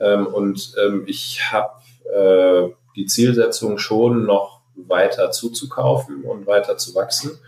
[0.00, 1.72] Ähm, und ähm, ich habe
[2.14, 7.38] äh, die Zielsetzung schon noch weiter zuzukaufen und weiter zu wachsen.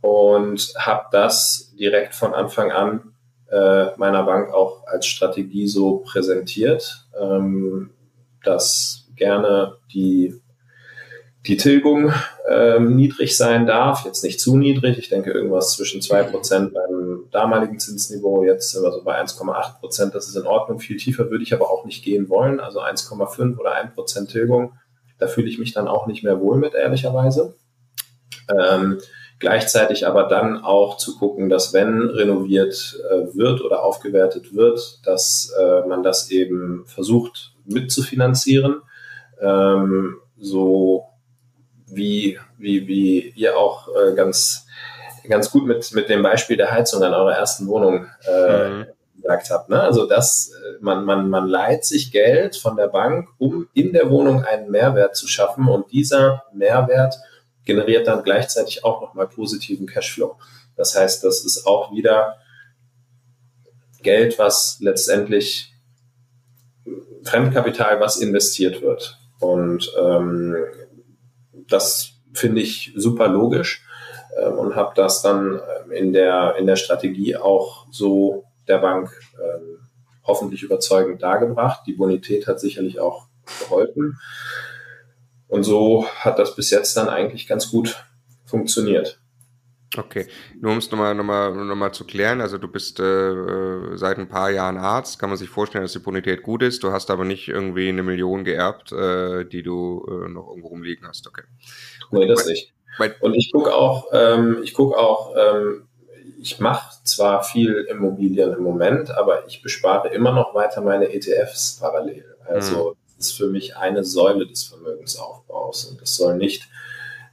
[0.00, 3.14] Und habe das direkt von Anfang an
[3.50, 7.90] äh, meiner Bank auch als Strategie so präsentiert, ähm,
[8.44, 10.40] dass gerne die
[11.46, 12.12] die Tilgung
[12.48, 14.98] ähm, niedrig sein darf, jetzt nicht zu niedrig.
[14.98, 20.28] Ich denke irgendwas zwischen 2% beim damaligen Zinsniveau, jetzt sind wir so bei 1,8%, das
[20.28, 20.80] ist in Ordnung.
[20.80, 24.72] Viel tiefer würde ich aber auch nicht gehen wollen, also 1,5 oder 1% Tilgung.
[25.18, 27.54] Da fühle ich mich dann auch nicht mehr wohl mit, ehrlicherweise.
[28.48, 28.98] Ähm,
[29.38, 35.52] gleichzeitig aber dann auch zu gucken, dass wenn renoviert äh, wird oder aufgewertet wird, dass
[35.58, 38.82] äh, man das eben versucht mitzufinanzieren.
[39.40, 41.05] Ähm, so
[41.86, 44.66] wie, wie, wie ihr auch äh, ganz,
[45.28, 48.86] ganz gut mit, mit dem Beispiel der Heizung an eurer ersten Wohnung äh, mhm.
[49.16, 49.68] gesagt habt.
[49.68, 49.80] Ne?
[49.80, 54.10] Also dass äh, man, man, man leiht sich Geld von der Bank, um in der
[54.10, 57.16] Wohnung einen Mehrwert zu schaffen und dieser Mehrwert
[57.64, 60.36] generiert dann gleichzeitig auch nochmal positiven Cashflow.
[60.76, 62.36] Das heißt, das ist auch wieder
[64.02, 65.72] Geld, was letztendlich
[67.24, 69.18] Fremdkapital, was investiert wird.
[69.40, 70.56] Und ähm,
[71.68, 73.84] das finde ich super logisch
[74.36, 79.10] äh, und habe das dann äh, in, der, in der Strategie auch so der Bank
[79.38, 79.60] äh,
[80.24, 81.86] hoffentlich überzeugend dargebracht.
[81.86, 83.28] Die Bonität hat sicherlich auch
[83.60, 84.18] geholfen.
[85.48, 88.04] Und so hat das bis jetzt dann eigentlich ganz gut
[88.44, 89.20] funktioniert.
[89.96, 90.26] Okay,
[90.60, 94.18] nur um es nochmal noch mal, noch mal zu klären, also du bist äh, seit
[94.18, 97.10] ein paar Jahren Arzt, kann man sich vorstellen, dass die Bonität gut ist, du hast
[97.10, 101.44] aber nicht irgendwie eine Million geerbt, äh, die du äh, noch irgendwo rumliegen hast, okay.
[102.10, 102.72] Nee, das nicht.
[103.20, 105.86] Und ich gucke auch, ähm, ich gucke auch, ähm,
[106.40, 111.78] ich mache zwar viel Immobilien im Moment, aber ich bespare immer noch weiter meine ETFs
[111.80, 112.24] parallel.
[112.46, 112.96] Also mhm.
[113.16, 116.68] das ist für mich eine Säule des Vermögensaufbaus und das soll nicht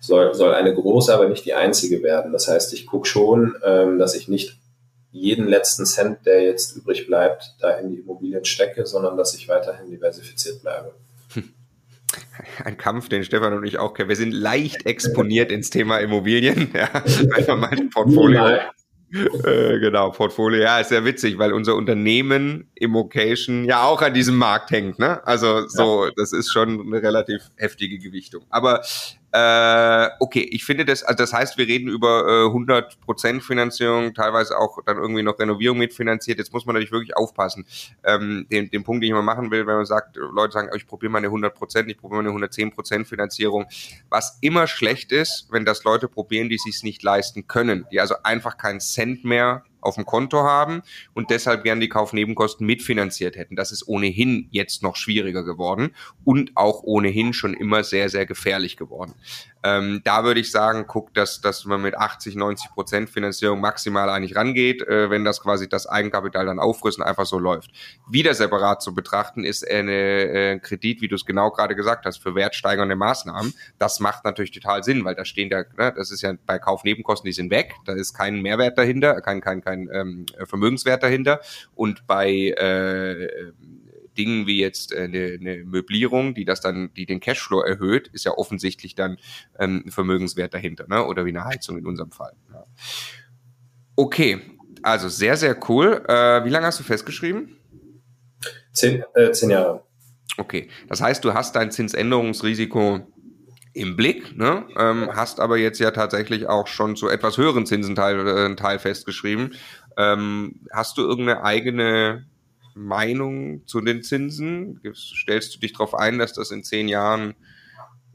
[0.03, 2.33] soll, soll eine große, aber nicht die einzige werden.
[2.33, 4.59] Das heißt, ich gucke schon, ähm, dass ich nicht
[5.11, 9.47] jeden letzten Cent, der jetzt übrig bleibt, da in die Immobilien stecke, sondern dass ich
[9.47, 10.93] weiterhin diversifiziert bleibe.
[12.65, 14.09] Ein Kampf, den Stefan und ich auch kennen.
[14.09, 16.71] Wir sind leicht exponiert ins Thema Immobilien.
[16.73, 18.59] Ja, wenn man mein Portfolio
[19.13, 20.61] äh, genau, Portfolio.
[20.61, 24.97] Ja, ist sehr witzig, weil unser Unternehmen Immocation ja auch an diesem Markt hängt.
[24.97, 25.25] Ne?
[25.27, 26.11] Also so, ja.
[26.15, 28.43] das ist schon eine relativ heftige Gewichtung.
[28.49, 28.81] Aber
[29.35, 34.55] äh, okay, ich finde das, also das heißt, wir reden über äh, 100% Finanzierung, teilweise
[34.55, 36.37] auch dann irgendwie noch Renovierung mitfinanziert.
[36.37, 37.65] Jetzt muss man natürlich wirklich aufpassen.
[38.03, 40.85] Ähm, den, den Punkt, den ich immer machen will, wenn man sagt, Leute sagen, ich
[40.85, 43.65] probiere mal eine 100%, ich probiere mal eine 110% Finanzierung.
[44.09, 48.13] Was immer schlecht ist, wenn das Leute probieren, die sich nicht leisten können, die also
[48.21, 50.81] einfach keinen Cent mehr auf dem Konto haben
[51.13, 53.55] und deshalb gern die Kaufnebenkosten mitfinanziert hätten.
[53.55, 58.77] Das ist ohnehin jetzt noch schwieriger geworden und auch ohnehin schon immer sehr, sehr gefährlich
[58.77, 59.13] geworden.
[59.63, 64.09] Ähm, da würde ich sagen, guckt, dass, dass man mit 80, 90 Prozent Finanzierung maximal
[64.09, 67.71] eigentlich rangeht, äh, wenn das quasi das Eigenkapital dann auffrisst und einfach so läuft.
[68.09, 72.17] Wieder separat zu betrachten ist eine äh, Kredit, wie du es genau gerade gesagt hast,
[72.17, 73.53] für wertsteigernde Maßnahmen.
[73.79, 77.27] Das macht natürlich total Sinn, weil da stehen da, ne, das ist ja bei Kaufnebenkosten,
[77.27, 81.39] die sind weg, da ist kein Mehrwert dahinter, kein, kein, kein ähm, Vermögenswert dahinter.
[81.73, 83.51] Und bei äh,
[84.17, 88.25] Dingen wie jetzt äh, eine, eine Möblierung, die das dann, die den Cashflow erhöht, ist
[88.25, 89.17] ja offensichtlich dann
[89.59, 91.05] ähm, Vermögenswert dahinter, ne?
[91.05, 92.33] Oder wie eine Heizung in unserem Fall.
[92.51, 92.65] Ja.
[93.95, 94.41] Okay,
[94.81, 96.03] also sehr, sehr cool.
[96.07, 97.57] Äh, wie lange hast du festgeschrieben?
[98.71, 99.83] Zehn, äh, zehn Jahre.
[100.37, 103.01] Okay, das heißt, du hast dein Zinsänderungsrisiko
[103.73, 104.65] im Blick, ne?
[104.77, 108.79] ähm, hast aber jetzt ja tatsächlich auch schon zu etwas höheren Zinsen Teil, äh, Teil
[108.79, 109.53] festgeschrieben.
[109.97, 112.25] Ähm, hast du irgendeine eigene
[112.75, 114.81] Meinung zu den Zinsen?
[114.93, 117.35] Stellst du dich darauf ein, dass das in zehn Jahren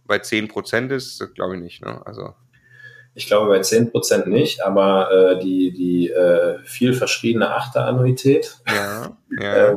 [0.05, 1.21] bei zehn Prozent ist?
[1.21, 1.85] Das glaube ich nicht.
[1.85, 2.05] Ne?
[2.07, 2.35] Also
[3.15, 9.17] ich glaube bei zehn Prozent nicht, aber äh, die, die äh, viel verschriebene Achterannuität, ja,
[9.41, 9.71] ja.
[9.71, 9.77] Äh,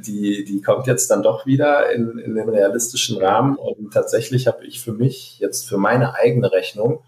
[0.00, 3.56] die, die kommt jetzt dann doch wieder in, in den realistischen Rahmen.
[3.56, 7.04] Und tatsächlich habe ich für mich jetzt für meine eigene Rechnung,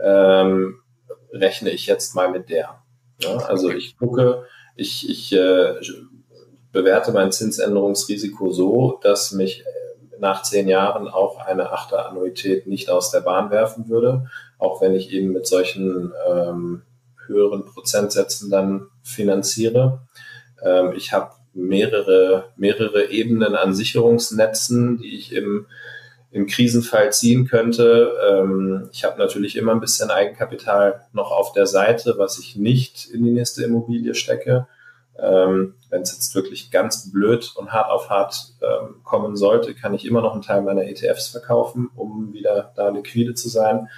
[0.00, 0.80] ähm,
[1.32, 2.82] rechne ich jetzt mal mit der.
[3.20, 4.44] Ja, also ich gucke,
[4.76, 5.74] ich, ich äh,
[6.76, 9.64] bewerte mein Zinsänderungsrisiko so, dass mich
[10.18, 14.26] nach zehn Jahren auch eine achte Annuität nicht aus der Bahn werfen würde,
[14.58, 16.82] auch wenn ich eben mit solchen ähm,
[17.26, 20.02] höheren Prozentsätzen dann finanziere.
[20.62, 25.64] Ähm, ich habe mehrere, mehrere Ebenen an Sicherungsnetzen, die ich im,
[26.30, 28.12] im Krisenfall ziehen könnte.
[28.30, 33.06] Ähm, ich habe natürlich immer ein bisschen Eigenkapital noch auf der Seite, was ich nicht
[33.06, 34.66] in die nächste Immobilie stecke.
[35.18, 39.94] Ähm, Wenn es jetzt wirklich ganz blöd und hart auf hart ähm, kommen sollte, kann
[39.94, 43.88] ich immer noch einen Teil meiner ETFs verkaufen, um wieder da liquide zu sein.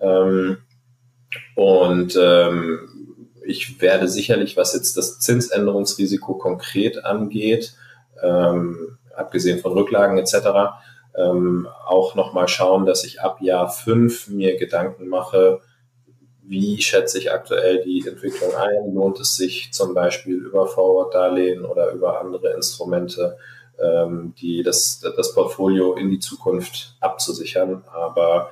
[0.00, 0.58] Ähm,
[1.56, 3.12] und ähm,
[3.44, 7.74] ich werde sicherlich, was jetzt das Zinsänderungsrisiko konkret angeht,
[8.22, 10.36] ähm, abgesehen von Rücklagen etc.,
[11.14, 15.60] ähm, auch nochmal schauen, dass ich ab Jahr fünf mir Gedanken mache,
[16.44, 18.94] wie schätze ich aktuell die Entwicklung ein?
[18.94, 23.36] Lohnt es sich zum Beispiel über Forward-Darlehen oder über andere Instrumente,
[23.80, 27.84] ähm, die das, das Portfolio in die Zukunft abzusichern?
[27.92, 28.50] Aber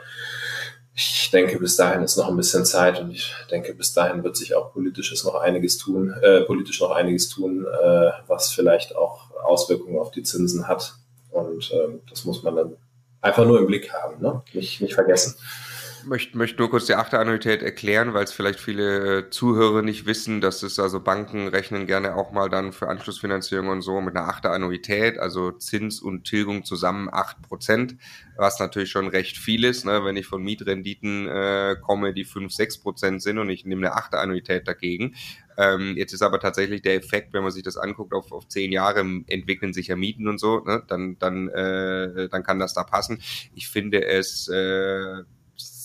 [0.95, 4.36] ich denke, bis dahin ist noch ein bisschen Zeit und ich denke, bis dahin wird
[4.36, 9.30] sich auch politisches noch einiges tun, äh, politisch noch einiges tun, äh, was vielleicht auch
[9.43, 10.95] Auswirkungen auf die Zinsen hat.
[11.30, 12.76] Und ähm, das muss man dann
[13.20, 14.43] einfach nur im Blick haben, ne?
[14.53, 15.36] nicht, nicht vergessen
[16.05, 20.07] möchte, möchte nur kurz die achte Annuität erklären, weil es vielleicht viele äh, Zuhörer nicht
[20.07, 24.16] wissen, dass es also Banken rechnen gerne auch mal dann für Anschlussfinanzierung und so mit
[24.16, 27.96] einer achte Annuität, also Zins und Tilgung zusammen acht Prozent,
[28.36, 30.05] was natürlich schon recht viel ist, ne?
[30.05, 33.96] wenn ich von Mietrenditen äh, komme, die fünf sechs Prozent sind und ich nehme eine
[33.96, 35.14] achte Annuität dagegen.
[35.59, 38.72] Ähm, jetzt ist aber tatsächlich der Effekt, wenn man sich das anguckt, auf, auf zehn
[38.72, 40.82] Jahre entwickeln sich ja Mieten und so, ne?
[40.86, 43.20] dann, dann, äh, dann kann das da passen.
[43.55, 45.22] Ich finde es äh,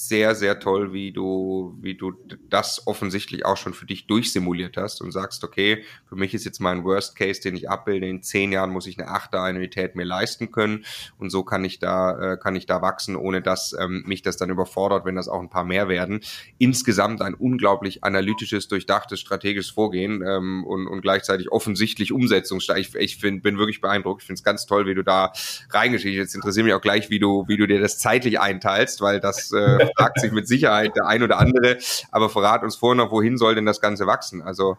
[0.08, 2.14] sehr, sehr toll, wie du, wie du
[2.50, 6.60] das offensichtlich auch schon für dich durchsimuliert hast und sagst, okay, für mich ist jetzt
[6.60, 10.06] mein Worst Case, den ich abbilde, in zehn Jahren muss ich eine achte Annuität mir
[10.06, 10.86] leisten können
[11.18, 14.38] und so kann ich da, äh, kann ich da wachsen, ohne dass ähm, mich das
[14.38, 16.22] dann überfordert, wenn das auch ein paar mehr werden.
[16.58, 22.80] Insgesamt ein unglaublich analytisches, durchdachtes, strategisches Vorgehen ähm, und, und gleichzeitig offensichtlich umsetzungsstark.
[22.80, 24.22] Ich, ich find, bin wirklich beeindruckt.
[24.22, 25.32] Ich finde es ganz toll, wie du da
[25.70, 29.20] reingeschickt Jetzt interessiert mich auch gleich, wie du, wie du dir das zeitlich einteilst, weil
[29.20, 31.78] das äh, fragt sich mit Sicherheit der ein oder andere.
[32.12, 34.42] Aber verrat uns vorher noch, wohin soll denn das Ganze wachsen?
[34.42, 34.78] Also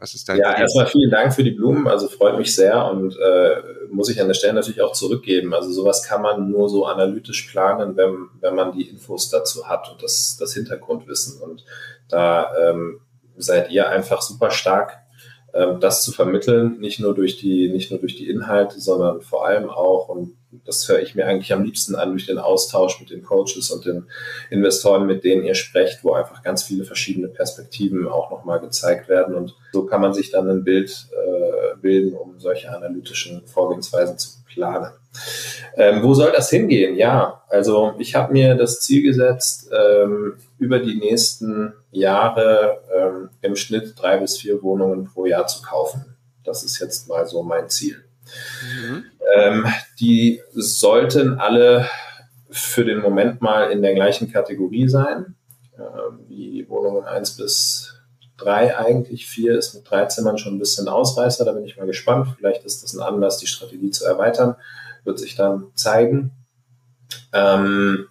[0.00, 0.62] was ist dein Ja, Ziel?
[0.62, 1.88] erstmal vielen Dank für die Blumen.
[1.88, 3.56] Also freut mich sehr und äh,
[3.90, 5.52] muss ich an der Stelle natürlich auch zurückgeben.
[5.54, 9.90] Also sowas kann man nur so analytisch planen, wenn, wenn man die Infos dazu hat
[9.90, 11.40] und das, das Hintergrundwissen.
[11.42, 11.64] Und
[12.08, 13.00] da ähm,
[13.36, 14.98] seid ihr einfach super stark,
[15.52, 19.46] ähm, das zu vermitteln, nicht nur durch die, nicht nur durch die Inhalte, sondern vor
[19.46, 23.10] allem auch und das höre ich mir eigentlich am liebsten an durch den Austausch mit
[23.10, 24.06] den Coaches und den
[24.50, 29.34] Investoren, mit denen ihr sprecht, wo einfach ganz viele verschiedene Perspektiven auch nochmal gezeigt werden.
[29.34, 34.30] Und so kann man sich dann ein Bild äh, bilden, um solche analytischen Vorgehensweisen zu
[34.46, 34.92] planen.
[35.76, 36.96] Ähm, wo soll das hingehen?
[36.96, 43.56] Ja, also ich habe mir das Ziel gesetzt, ähm, über die nächsten Jahre ähm, im
[43.56, 46.16] Schnitt drei bis vier Wohnungen pro Jahr zu kaufen.
[46.44, 48.04] Das ist jetzt mal so mein Ziel.
[48.62, 49.04] Mhm.
[49.34, 49.66] Ähm,
[50.00, 51.88] die sollten alle
[52.50, 55.36] für den Moment mal in der gleichen Kategorie sein,
[55.76, 57.94] ähm, wie Wohnungen 1 bis
[58.38, 59.26] 3 eigentlich.
[59.26, 62.28] 4 ist mit drei Zimmern schon ein bisschen Ausreißer, da bin ich mal gespannt.
[62.36, 64.54] Vielleicht ist das ein Anlass, die Strategie zu erweitern,
[65.04, 66.30] wird sich dann zeigen.
[67.32, 68.06] Ähm,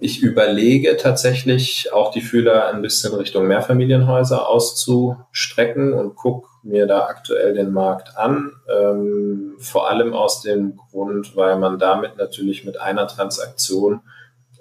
[0.00, 7.06] ich überlege tatsächlich auch die Fühler ein bisschen Richtung Mehrfamilienhäuser auszustrecken und gucke mir da
[7.06, 8.52] aktuell den Markt an.
[8.68, 14.00] Ähm, vor allem aus dem Grund, weil man damit natürlich mit einer Transaktion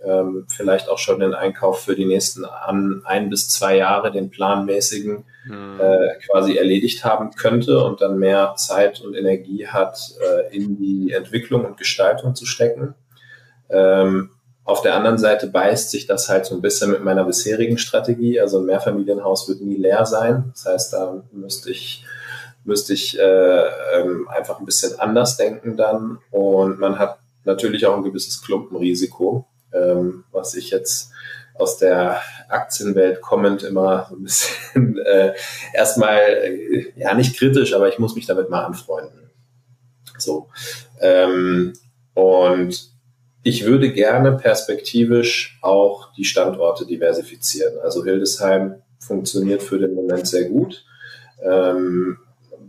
[0.03, 4.29] ähm, vielleicht auch schon den Einkauf für die nächsten an, ein bis zwei Jahre, den
[4.29, 5.79] planmäßigen, hm.
[5.79, 11.13] äh, quasi erledigt haben könnte und dann mehr Zeit und Energie hat, äh, in die
[11.13, 12.95] Entwicklung und Gestaltung zu stecken.
[13.69, 14.31] Ähm,
[14.65, 18.39] auf der anderen Seite beißt sich das halt so ein bisschen mit meiner bisherigen Strategie.
[18.39, 20.51] Also ein Mehrfamilienhaus wird nie leer sein.
[20.53, 22.05] Das heißt, da müsste ich,
[22.63, 26.19] müsste ich äh, ähm, einfach ein bisschen anders denken dann.
[26.31, 31.11] Und man hat natürlich auch ein gewisses Klumpenrisiko, ähm, was ich jetzt
[31.55, 35.33] aus der Aktienwelt kommend immer so ein bisschen äh,
[35.73, 39.29] erstmal, äh, ja nicht kritisch, aber ich muss mich damit mal anfreunden.
[40.17, 40.47] So.
[41.01, 41.73] Ähm,
[42.13, 42.92] und
[43.43, 47.77] ich würde gerne perspektivisch auch die Standorte diversifizieren.
[47.83, 50.85] Also Hildesheim funktioniert für den Moment sehr gut.
[51.41, 52.17] Ähm,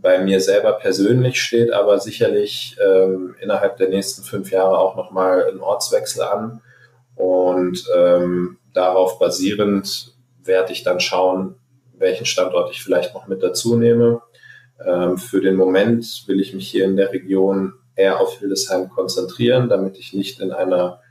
[0.01, 5.49] bei mir selber persönlich steht aber sicherlich ähm, innerhalb der nächsten fünf Jahre auch nochmal
[5.49, 6.61] ein Ortswechsel an.
[7.15, 10.13] Und ähm, darauf basierend
[10.43, 11.55] werde ich dann schauen,
[11.97, 14.21] welchen Standort ich vielleicht noch mit dazu nehme.
[14.85, 19.69] Ähm, für den Moment will ich mich hier in der Region eher auf Hildesheim konzentrieren,
[19.69, 21.01] damit ich nicht in einer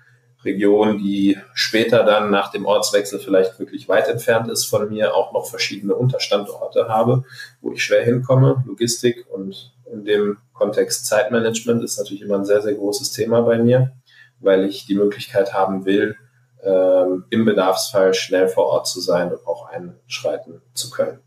[0.44, 5.32] Region, die später dann nach dem Ortswechsel vielleicht wirklich weit entfernt ist von mir, auch
[5.32, 7.24] noch verschiedene Unterstandorte habe,
[7.60, 8.62] wo ich schwer hinkomme.
[8.66, 13.58] Logistik und in dem Kontext Zeitmanagement ist natürlich immer ein sehr, sehr großes Thema bei
[13.58, 13.92] mir,
[14.40, 16.16] weil ich die Möglichkeit haben will,
[16.62, 21.20] ähm, im Bedarfsfall schnell vor Ort zu sein und auch einschreiten zu können.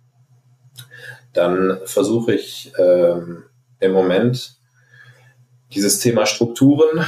[1.34, 3.44] Dann versuche ich ähm,
[3.80, 4.57] im Moment
[5.74, 7.06] dieses Thema Strukturen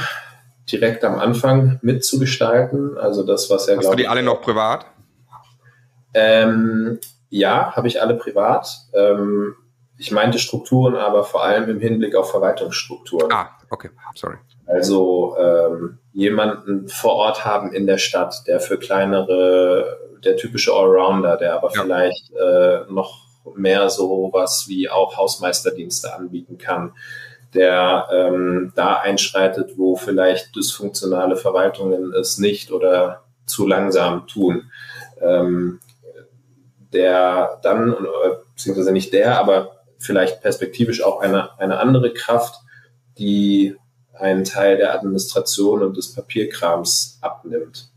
[0.70, 2.98] direkt am Anfang mitzugestalten.
[2.98, 4.86] Also das, was ja Hast du die alle noch privat?
[6.14, 6.98] Ähm,
[7.28, 8.68] ja, habe ich alle privat.
[8.92, 9.54] Ähm,
[9.96, 13.30] ich meinte Strukturen, aber vor allem im Hinblick auf Verwaltungsstrukturen.
[13.32, 14.36] Ah, okay, sorry.
[14.66, 21.36] Also ähm, jemanden vor Ort haben in der Stadt, der für kleinere, der typische Allrounder,
[21.36, 21.82] der aber ja.
[21.82, 26.92] vielleicht äh, noch mehr so was wie auch Hausmeisterdienste anbieten kann,
[27.54, 34.70] der ähm, da einschreitet, wo vielleicht dysfunktionale Verwaltungen es nicht oder zu langsam tun.
[35.20, 35.80] Ähm,
[36.92, 37.94] der dann,
[38.54, 42.56] beziehungsweise nicht der, aber vielleicht perspektivisch auch eine, eine andere Kraft,
[43.18, 43.76] die
[44.12, 47.90] einen Teil der Administration und des Papierkrams abnimmt.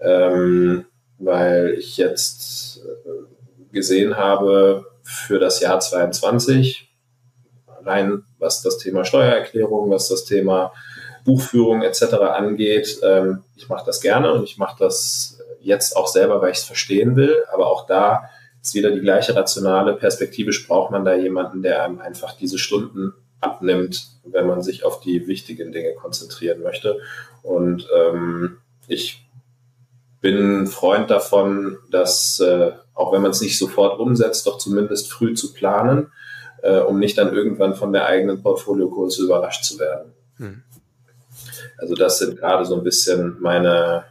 [0.00, 0.86] Ähm,
[1.18, 6.89] weil ich jetzt äh, gesehen habe, für das Jahr 22
[7.84, 10.72] rein was das Thema Steuererklärung, was das Thema
[11.24, 12.14] Buchführung etc.
[12.14, 12.98] angeht.
[13.02, 16.64] Ähm, ich mache das gerne und ich mache das jetzt auch selber, weil ich es
[16.64, 17.44] verstehen will.
[17.52, 18.30] Aber auch da
[18.62, 23.12] ist wieder die gleiche rationale Perspektivisch braucht man da jemanden, der einem einfach diese Stunden
[23.40, 26.98] abnimmt, wenn man sich auf die wichtigen Dinge konzentrieren möchte.
[27.42, 29.24] Und ähm, ich
[30.20, 35.32] bin Freund davon, dass äh, auch wenn man es nicht sofort umsetzt, doch zumindest früh
[35.32, 36.12] zu planen
[36.62, 40.12] äh, um nicht dann irgendwann von der eigenen Portfoliokurse überrascht zu werden.
[40.36, 40.62] Hm.
[41.78, 44.04] Also das sind gerade so ein bisschen meine,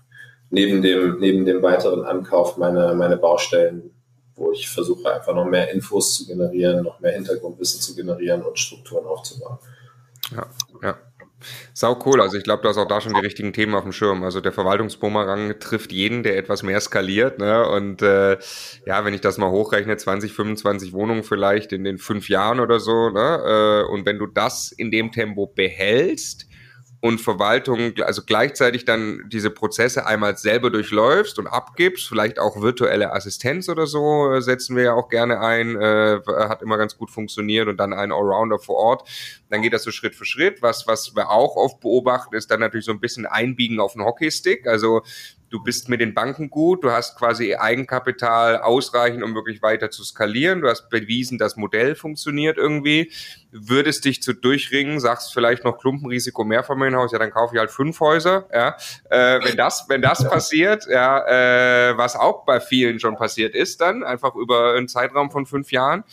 [0.49, 3.91] neben dem, neben dem weiteren Ankauf, meine, meine Baustellen,
[4.35, 8.57] wo ich versuche einfach noch mehr Infos zu generieren, noch mehr Hintergrundwissen zu generieren und
[8.57, 9.59] Strukturen aufzubauen.
[10.31, 10.47] Ja,
[10.81, 10.97] ja.
[11.73, 12.21] Sau cool.
[12.21, 14.23] Also ich glaube, du hast auch da schon die richtigen Themen auf dem Schirm.
[14.23, 17.39] Also der Verwaltungsbumerang trifft jeden, der etwas mehr skaliert.
[17.39, 17.67] Ne?
[17.67, 18.37] Und äh,
[18.85, 22.79] ja, wenn ich das mal hochrechne, 20, 25 Wohnungen vielleicht in den fünf Jahren oder
[22.79, 23.09] so.
[23.09, 23.85] Ne?
[23.87, 26.48] Äh, und wenn du das in dem Tempo behältst,
[27.01, 33.13] und Verwaltung, also gleichzeitig dann diese Prozesse einmal selber durchläufst und abgibst, vielleicht auch virtuelle
[33.13, 37.09] Assistenz oder so äh, setzen wir ja auch gerne ein, äh, hat immer ganz gut
[37.09, 39.09] funktioniert und dann ein Allrounder vor Ort.
[39.49, 40.61] Dann geht das so Schritt für Schritt.
[40.61, 44.03] Was, was wir auch oft beobachten, ist dann natürlich so ein bisschen Einbiegen auf den
[44.03, 44.67] Hockeystick.
[44.67, 45.01] Also
[45.49, 50.03] du bist mit den Banken gut, du hast quasi Eigenkapital ausreichend, um wirklich weiter zu
[50.03, 53.11] skalieren, du hast bewiesen, das Modell funktioniert irgendwie,
[53.51, 57.99] würdest dich zu durchringen, sagst vielleicht noch Klumpenrisiko Mehrfamilienhaus, ja, dann kaufe ich halt fünf
[57.99, 58.75] Häuser, ja,
[59.09, 63.81] äh, wenn das, wenn das passiert, ja, äh, was auch bei vielen schon passiert ist,
[63.81, 66.03] dann einfach über einen Zeitraum von fünf Jahren,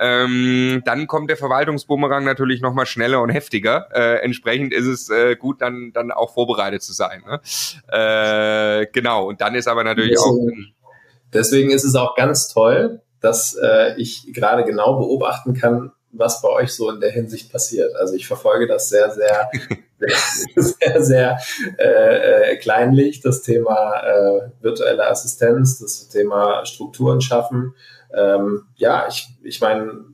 [0.00, 3.88] ähm, dann kommt der Verwaltungsbumerang natürlich nochmal schneller und heftiger.
[3.92, 7.22] Äh, entsprechend ist es äh, gut, dann, dann auch vorbereitet zu sein.
[7.26, 7.40] Ne?
[7.88, 10.92] Äh, genau, und dann ist aber natürlich deswegen, auch.
[11.32, 16.48] Deswegen ist es auch ganz toll, dass äh, ich gerade genau beobachten kann, was bei
[16.48, 17.94] euch so in der Hinsicht passiert.
[17.96, 19.50] Also ich verfolge das sehr, sehr,
[20.56, 21.38] sehr, sehr,
[21.78, 27.74] äh, äh, kleinlich, das Thema äh, virtuelle Assistenz, das Thema Strukturen schaffen
[28.16, 30.04] ähm, ja, ich, ich meine,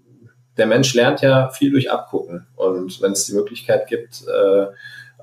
[0.57, 2.47] der Mensch lernt ja viel durch Abgucken.
[2.57, 4.67] Und wenn es die Möglichkeit gibt, äh,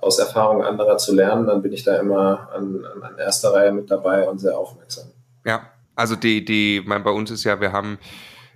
[0.01, 3.91] aus Erfahrungen anderer zu lernen, dann bin ich da immer an, an erster Reihe mit
[3.91, 5.09] dabei und sehr aufmerksam.
[5.45, 7.99] Ja, also die, die, mein, bei uns ist ja, wir haben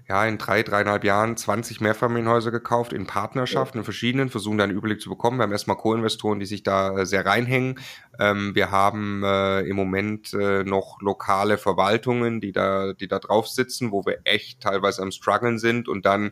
[0.08, 4.74] ja, in drei, dreieinhalb Jahren 20 Mehrfamilienhäuser gekauft in Partnerschaften, in verschiedenen, versuchen da einen
[4.74, 5.38] Überblick zu bekommen.
[5.38, 7.80] Wir haben erstmal Co-Investoren, die sich da äh, sehr reinhängen.
[8.20, 13.47] Ähm, wir haben äh, im Moment äh, noch lokale Verwaltungen, die da, die da drauf
[13.47, 16.32] sitzen, wo wir echt teilweise am struggeln sind und dann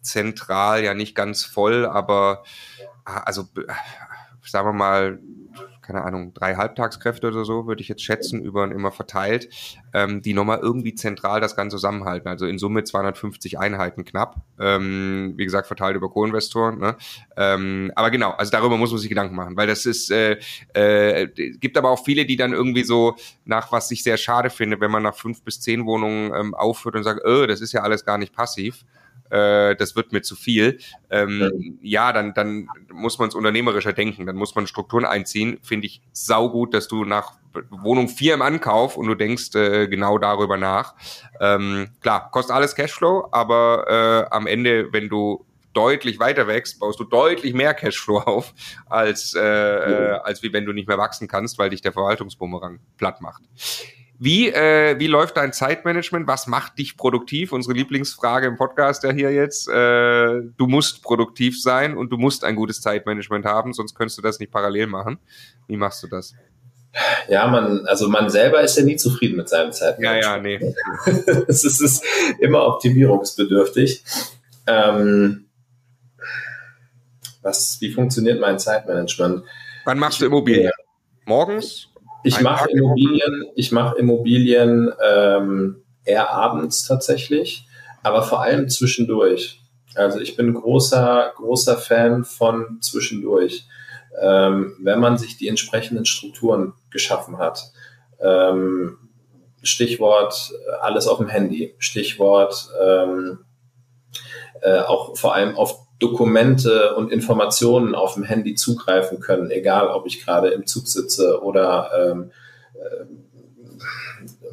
[0.00, 2.42] zentral ja nicht ganz voll, aber
[3.04, 3.48] ah, also
[4.44, 5.20] sagen wir mal
[5.92, 9.48] keine Ahnung, drei Halbtagskräfte oder so, würde ich jetzt schätzen, über und immer verteilt,
[9.92, 12.28] ähm, die nochmal irgendwie zentral das Ganze zusammenhalten.
[12.28, 14.36] Also in Summe 250 Einheiten knapp.
[14.58, 16.78] Ähm, wie gesagt, verteilt über Co-Investoren.
[16.78, 16.96] Ne?
[17.36, 20.38] Ähm, aber genau, also darüber muss man sich Gedanken machen, weil das ist, äh,
[20.72, 24.80] äh, gibt aber auch viele, die dann irgendwie so nach was ich sehr schade finde,
[24.80, 27.82] wenn man nach fünf bis zehn Wohnungen ähm, aufhört und sagt, oh, das ist ja
[27.82, 28.84] alles gar nicht passiv
[29.32, 30.78] äh, das wird mir zu viel.
[31.10, 35.58] Ähm, ja, dann, dann muss man es unternehmerischer denken, dann muss man Strukturen einziehen.
[35.62, 37.32] Finde ich saugut, dass du nach
[37.70, 40.94] Wohnung 4 im Ankauf und du denkst äh, genau darüber nach.
[41.40, 47.00] Ähm, klar, kostet alles Cashflow, aber äh, am Ende, wenn du deutlich weiter wächst, baust
[47.00, 48.52] du deutlich mehr Cashflow auf,
[48.86, 52.80] als, äh, äh, als wie wenn du nicht mehr wachsen kannst, weil dich der Verwaltungsbumerang
[52.98, 53.42] platt macht.
[54.24, 56.28] Wie, äh, wie läuft dein Zeitmanagement?
[56.28, 57.50] Was macht dich produktiv?
[57.50, 59.68] Unsere Lieblingsfrage im Podcast ja hier jetzt.
[59.68, 64.22] Äh, du musst produktiv sein und du musst ein gutes Zeitmanagement haben, sonst könntest du
[64.22, 65.18] das nicht parallel machen.
[65.66, 66.36] Wie machst du das?
[67.28, 70.46] Ja, man, also man selber ist ja nie zufrieden mit seinem Zeitmanagement.
[70.46, 71.44] Ja, ja, nee.
[71.48, 72.04] es ist
[72.38, 74.04] immer optimierungsbedürftig.
[74.68, 75.46] Ähm,
[77.42, 79.42] was, wie funktioniert mein Zeitmanagement?
[79.84, 80.70] Wann machst du Immobilien?
[81.24, 81.88] Morgens?
[82.24, 87.66] Ich mache Immobilien, ich mache Immobilien ähm, eher abends tatsächlich,
[88.02, 89.62] aber vor allem zwischendurch.
[89.94, 93.66] Also ich bin großer, großer Fan von zwischendurch.
[94.20, 97.72] Ähm, wenn man sich die entsprechenden Strukturen geschaffen hat.
[98.20, 98.98] Ähm,
[99.62, 101.74] Stichwort äh, alles auf dem Handy.
[101.78, 103.38] Stichwort ähm,
[104.60, 110.06] äh, auch vor allem auf Dokumente und Informationen auf dem Handy zugreifen können, egal ob
[110.06, 112.32] ich gerade im Zug sitze oder ähm,
[112.74, 113.04] äh,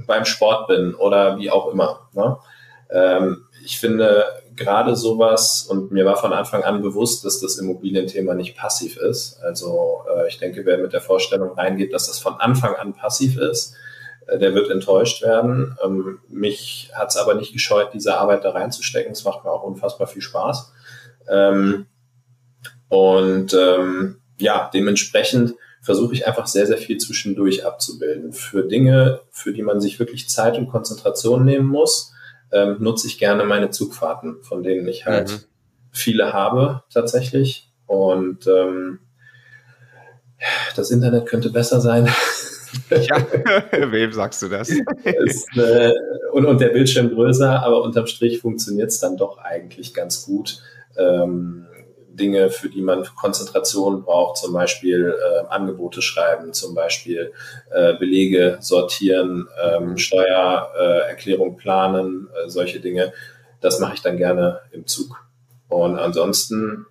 [0.06, 2.08] beim Sport bin oder wie auch immer.
[2.14, 2.38] Ne?
[2.92, 4.26] Ähm, ich finde
[4.56, 9.40] gerade sowas, und mir war von Anfang an bewusst, dass das Immobilienthema nicht passiv ist.
[9.42, 13.38] Also äh, ich denke, wer mit der Vorstellung reingeht, dass das von Anfang an passiv
[13.38, 13.74] ist,
[14.28, 15.78] äh, der wird enttäuscht werden.
[15.84, 19.14] Ähm, mich hat es aber nicht gescheut, diese Arbeit da reinzustecken.
[19.14, 20.74] Es macht mir auch unfassbar viel Spaß.
[21.30, 21.86] Ähm,
[22.90, 28.34] und ähm, ja, dementsprechend versuche ich einfach sehr, sehr viel zwischendurch abzubilden.
[28.34, 32.14] Für Dinge, für die man sich wirklich Zeit und Konzentration nehmen muss,
[32.52, 35.40] ähm, nutze ich gerne meine Zugfahrten, von denen ich halt mhm.
[35.92, 37.72] viele habe tatsächlich.
[37.86, 39.00] Und ähm,
[40.76, 42.10] das Internet könnte besser sein.
[42.92, 43.18] Ja,
[43.92, 44.70] wem sagst du das?
[44.70, 45.92] Ist, äh,
[46.32, 50.62] und, und der Bildschirm größer, aber unterm Strich funktioniert es dann doch eigentlich ganz gut
[51.00, 51.68] ähm,
[52.20, 57.32] Dinge, für die man Konzentration braucht, zum Beispiel äh, Angebote schreiben, zum Beispiel
[57.72, 63.14] äh, Belege sortieren, ähm, Steuererklärung planen, äh, solche Dinge.
[63.62, 65.24] Das mache ich dann gerne im Zug.
[65.70, 66.86] Und ansonsten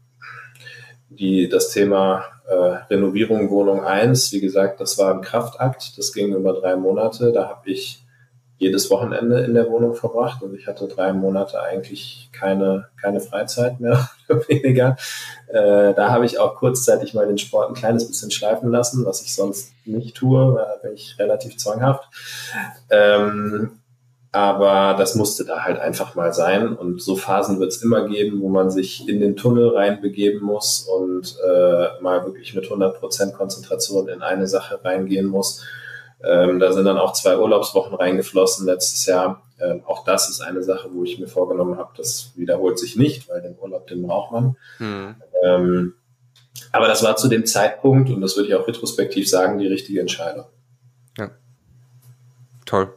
[1.10, 5.96] die, das Thema äh, Renovierung Wohnung 1, wie gesagt, das war ein Kraftakt.
[5.98, 7.32] Das ging über drei Monate.
[7.32, 8.04] Da habe ich
[8.58, 13.80] jedes Wochenende in der Wohnung verbracht und ich hatte drei Monate eigentlich keine, keine Freizeit
[13.80, 14.96] mehr oder weniger.
[15.48, 19.22] Äh, da habe ich auch kurzzeitig mal den Sport ein kleines bisschen schleifen lassen, was
[19.22, 22.08] ich sonst nicht tue, da bin ich relativ zwanghaft.
[22.90, 23.78] Ähm,
[24.30, 26.76] aber das musste da halt einfach mal sein.
[26.76, 30.80] Und so Phasen wird es immer geben, wo man sich in den Tunnel reinbegeben muss
[30.80, 35.64] und äh, mal wirklich mit 100% Konzentration in eine Sache reingehen muss.
[36.24, 39.42] Ähm, da sind dann auch zwei Urlaubswochen reingeflossen letztes Jahr.
[39.60, 43.28] Ähm, auch das ist eine Sache, wo ich mir vorgenommen habe, das wiederholt sich nicht,
[43.28, 44.56] weil den Urlaub, den braucht man.
[44.78, 45.14] Mhm.
[45.44, 45.94] Ähm,
[46.72, 50.00] aber das war zu dem Zeitpunkt, und das würde ich auch retrospektiv sagen, die richtige
[50.00, 50.46] Entscheidung.
[51.16, 51.30] Ja.
[52.66, 52.92] Toll.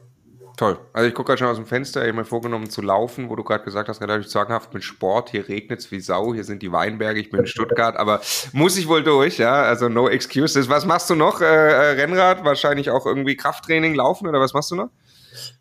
[0.62, 0.78] Toll.
[0.94, 3.36] Also ich gucke gerade schon aus dem Fenster, ich habe mir vorgenommen zu laufen, wo
[3.36, 5.32] du gerade gesagt hast, relativ zwanghaft mit Sport.
[5.32, 8.22] Hier regnet es wie Sau, hier sind die Weinberge, ich bin in Stuttgart, aber
[8.54, 9.64] muss ich wohl durch, ja.
[9.64, 10.70] Also no excuses.
[10.70, 11.42] Was machst du noch?
[11.42, 14.90] Äh, äh, Rennrad, wahrscheinlich auch irgendwie Krafttraining, Laufen oder was machst du noch?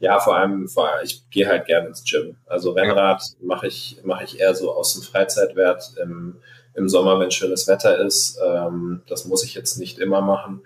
[0.00, 2.36] Ja, vor allem, vor allem ich gehe halt gerne ins Gym.
[2.44, 6.36] Also Rennrad mache ich, mache ich eher so aus dem Freizeitwert im,
[6.74, 8.38] im Sommer, wenn schönes Wetter ist.
[8.44, 10.60] Ähm, das muss ich jetzt nicht immer machen.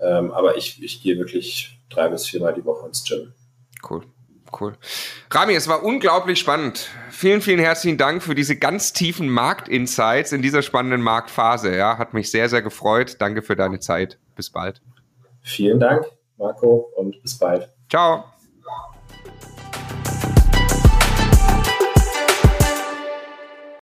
[0.00, 3.32] Ähm, aber ich, ich gehe wirklich drei bis viermal die Woche ins Gym.
[3.88, 4.04] Cool.
[4.58, 4.76] Cool.
[5.30, 6.88] Rami, es war unglaublich spannend.
[7.10, 11.76] Vielen, vielen herzlichen Dank für diese ganz tiefen Marktinsights in dieser spannenden Marktphase.
[11.76, 13.16] Ja, hat mich sehr, sehr gefreut.
[13.20, 14.18] Danke für deine Zeit.
[14.34, 14.82] Bis bald.
[15.42, 16.04] Vielen Dank,
[16.36, 17.72] Marco, und bis bald.
[17.88, 18.24] Ciao.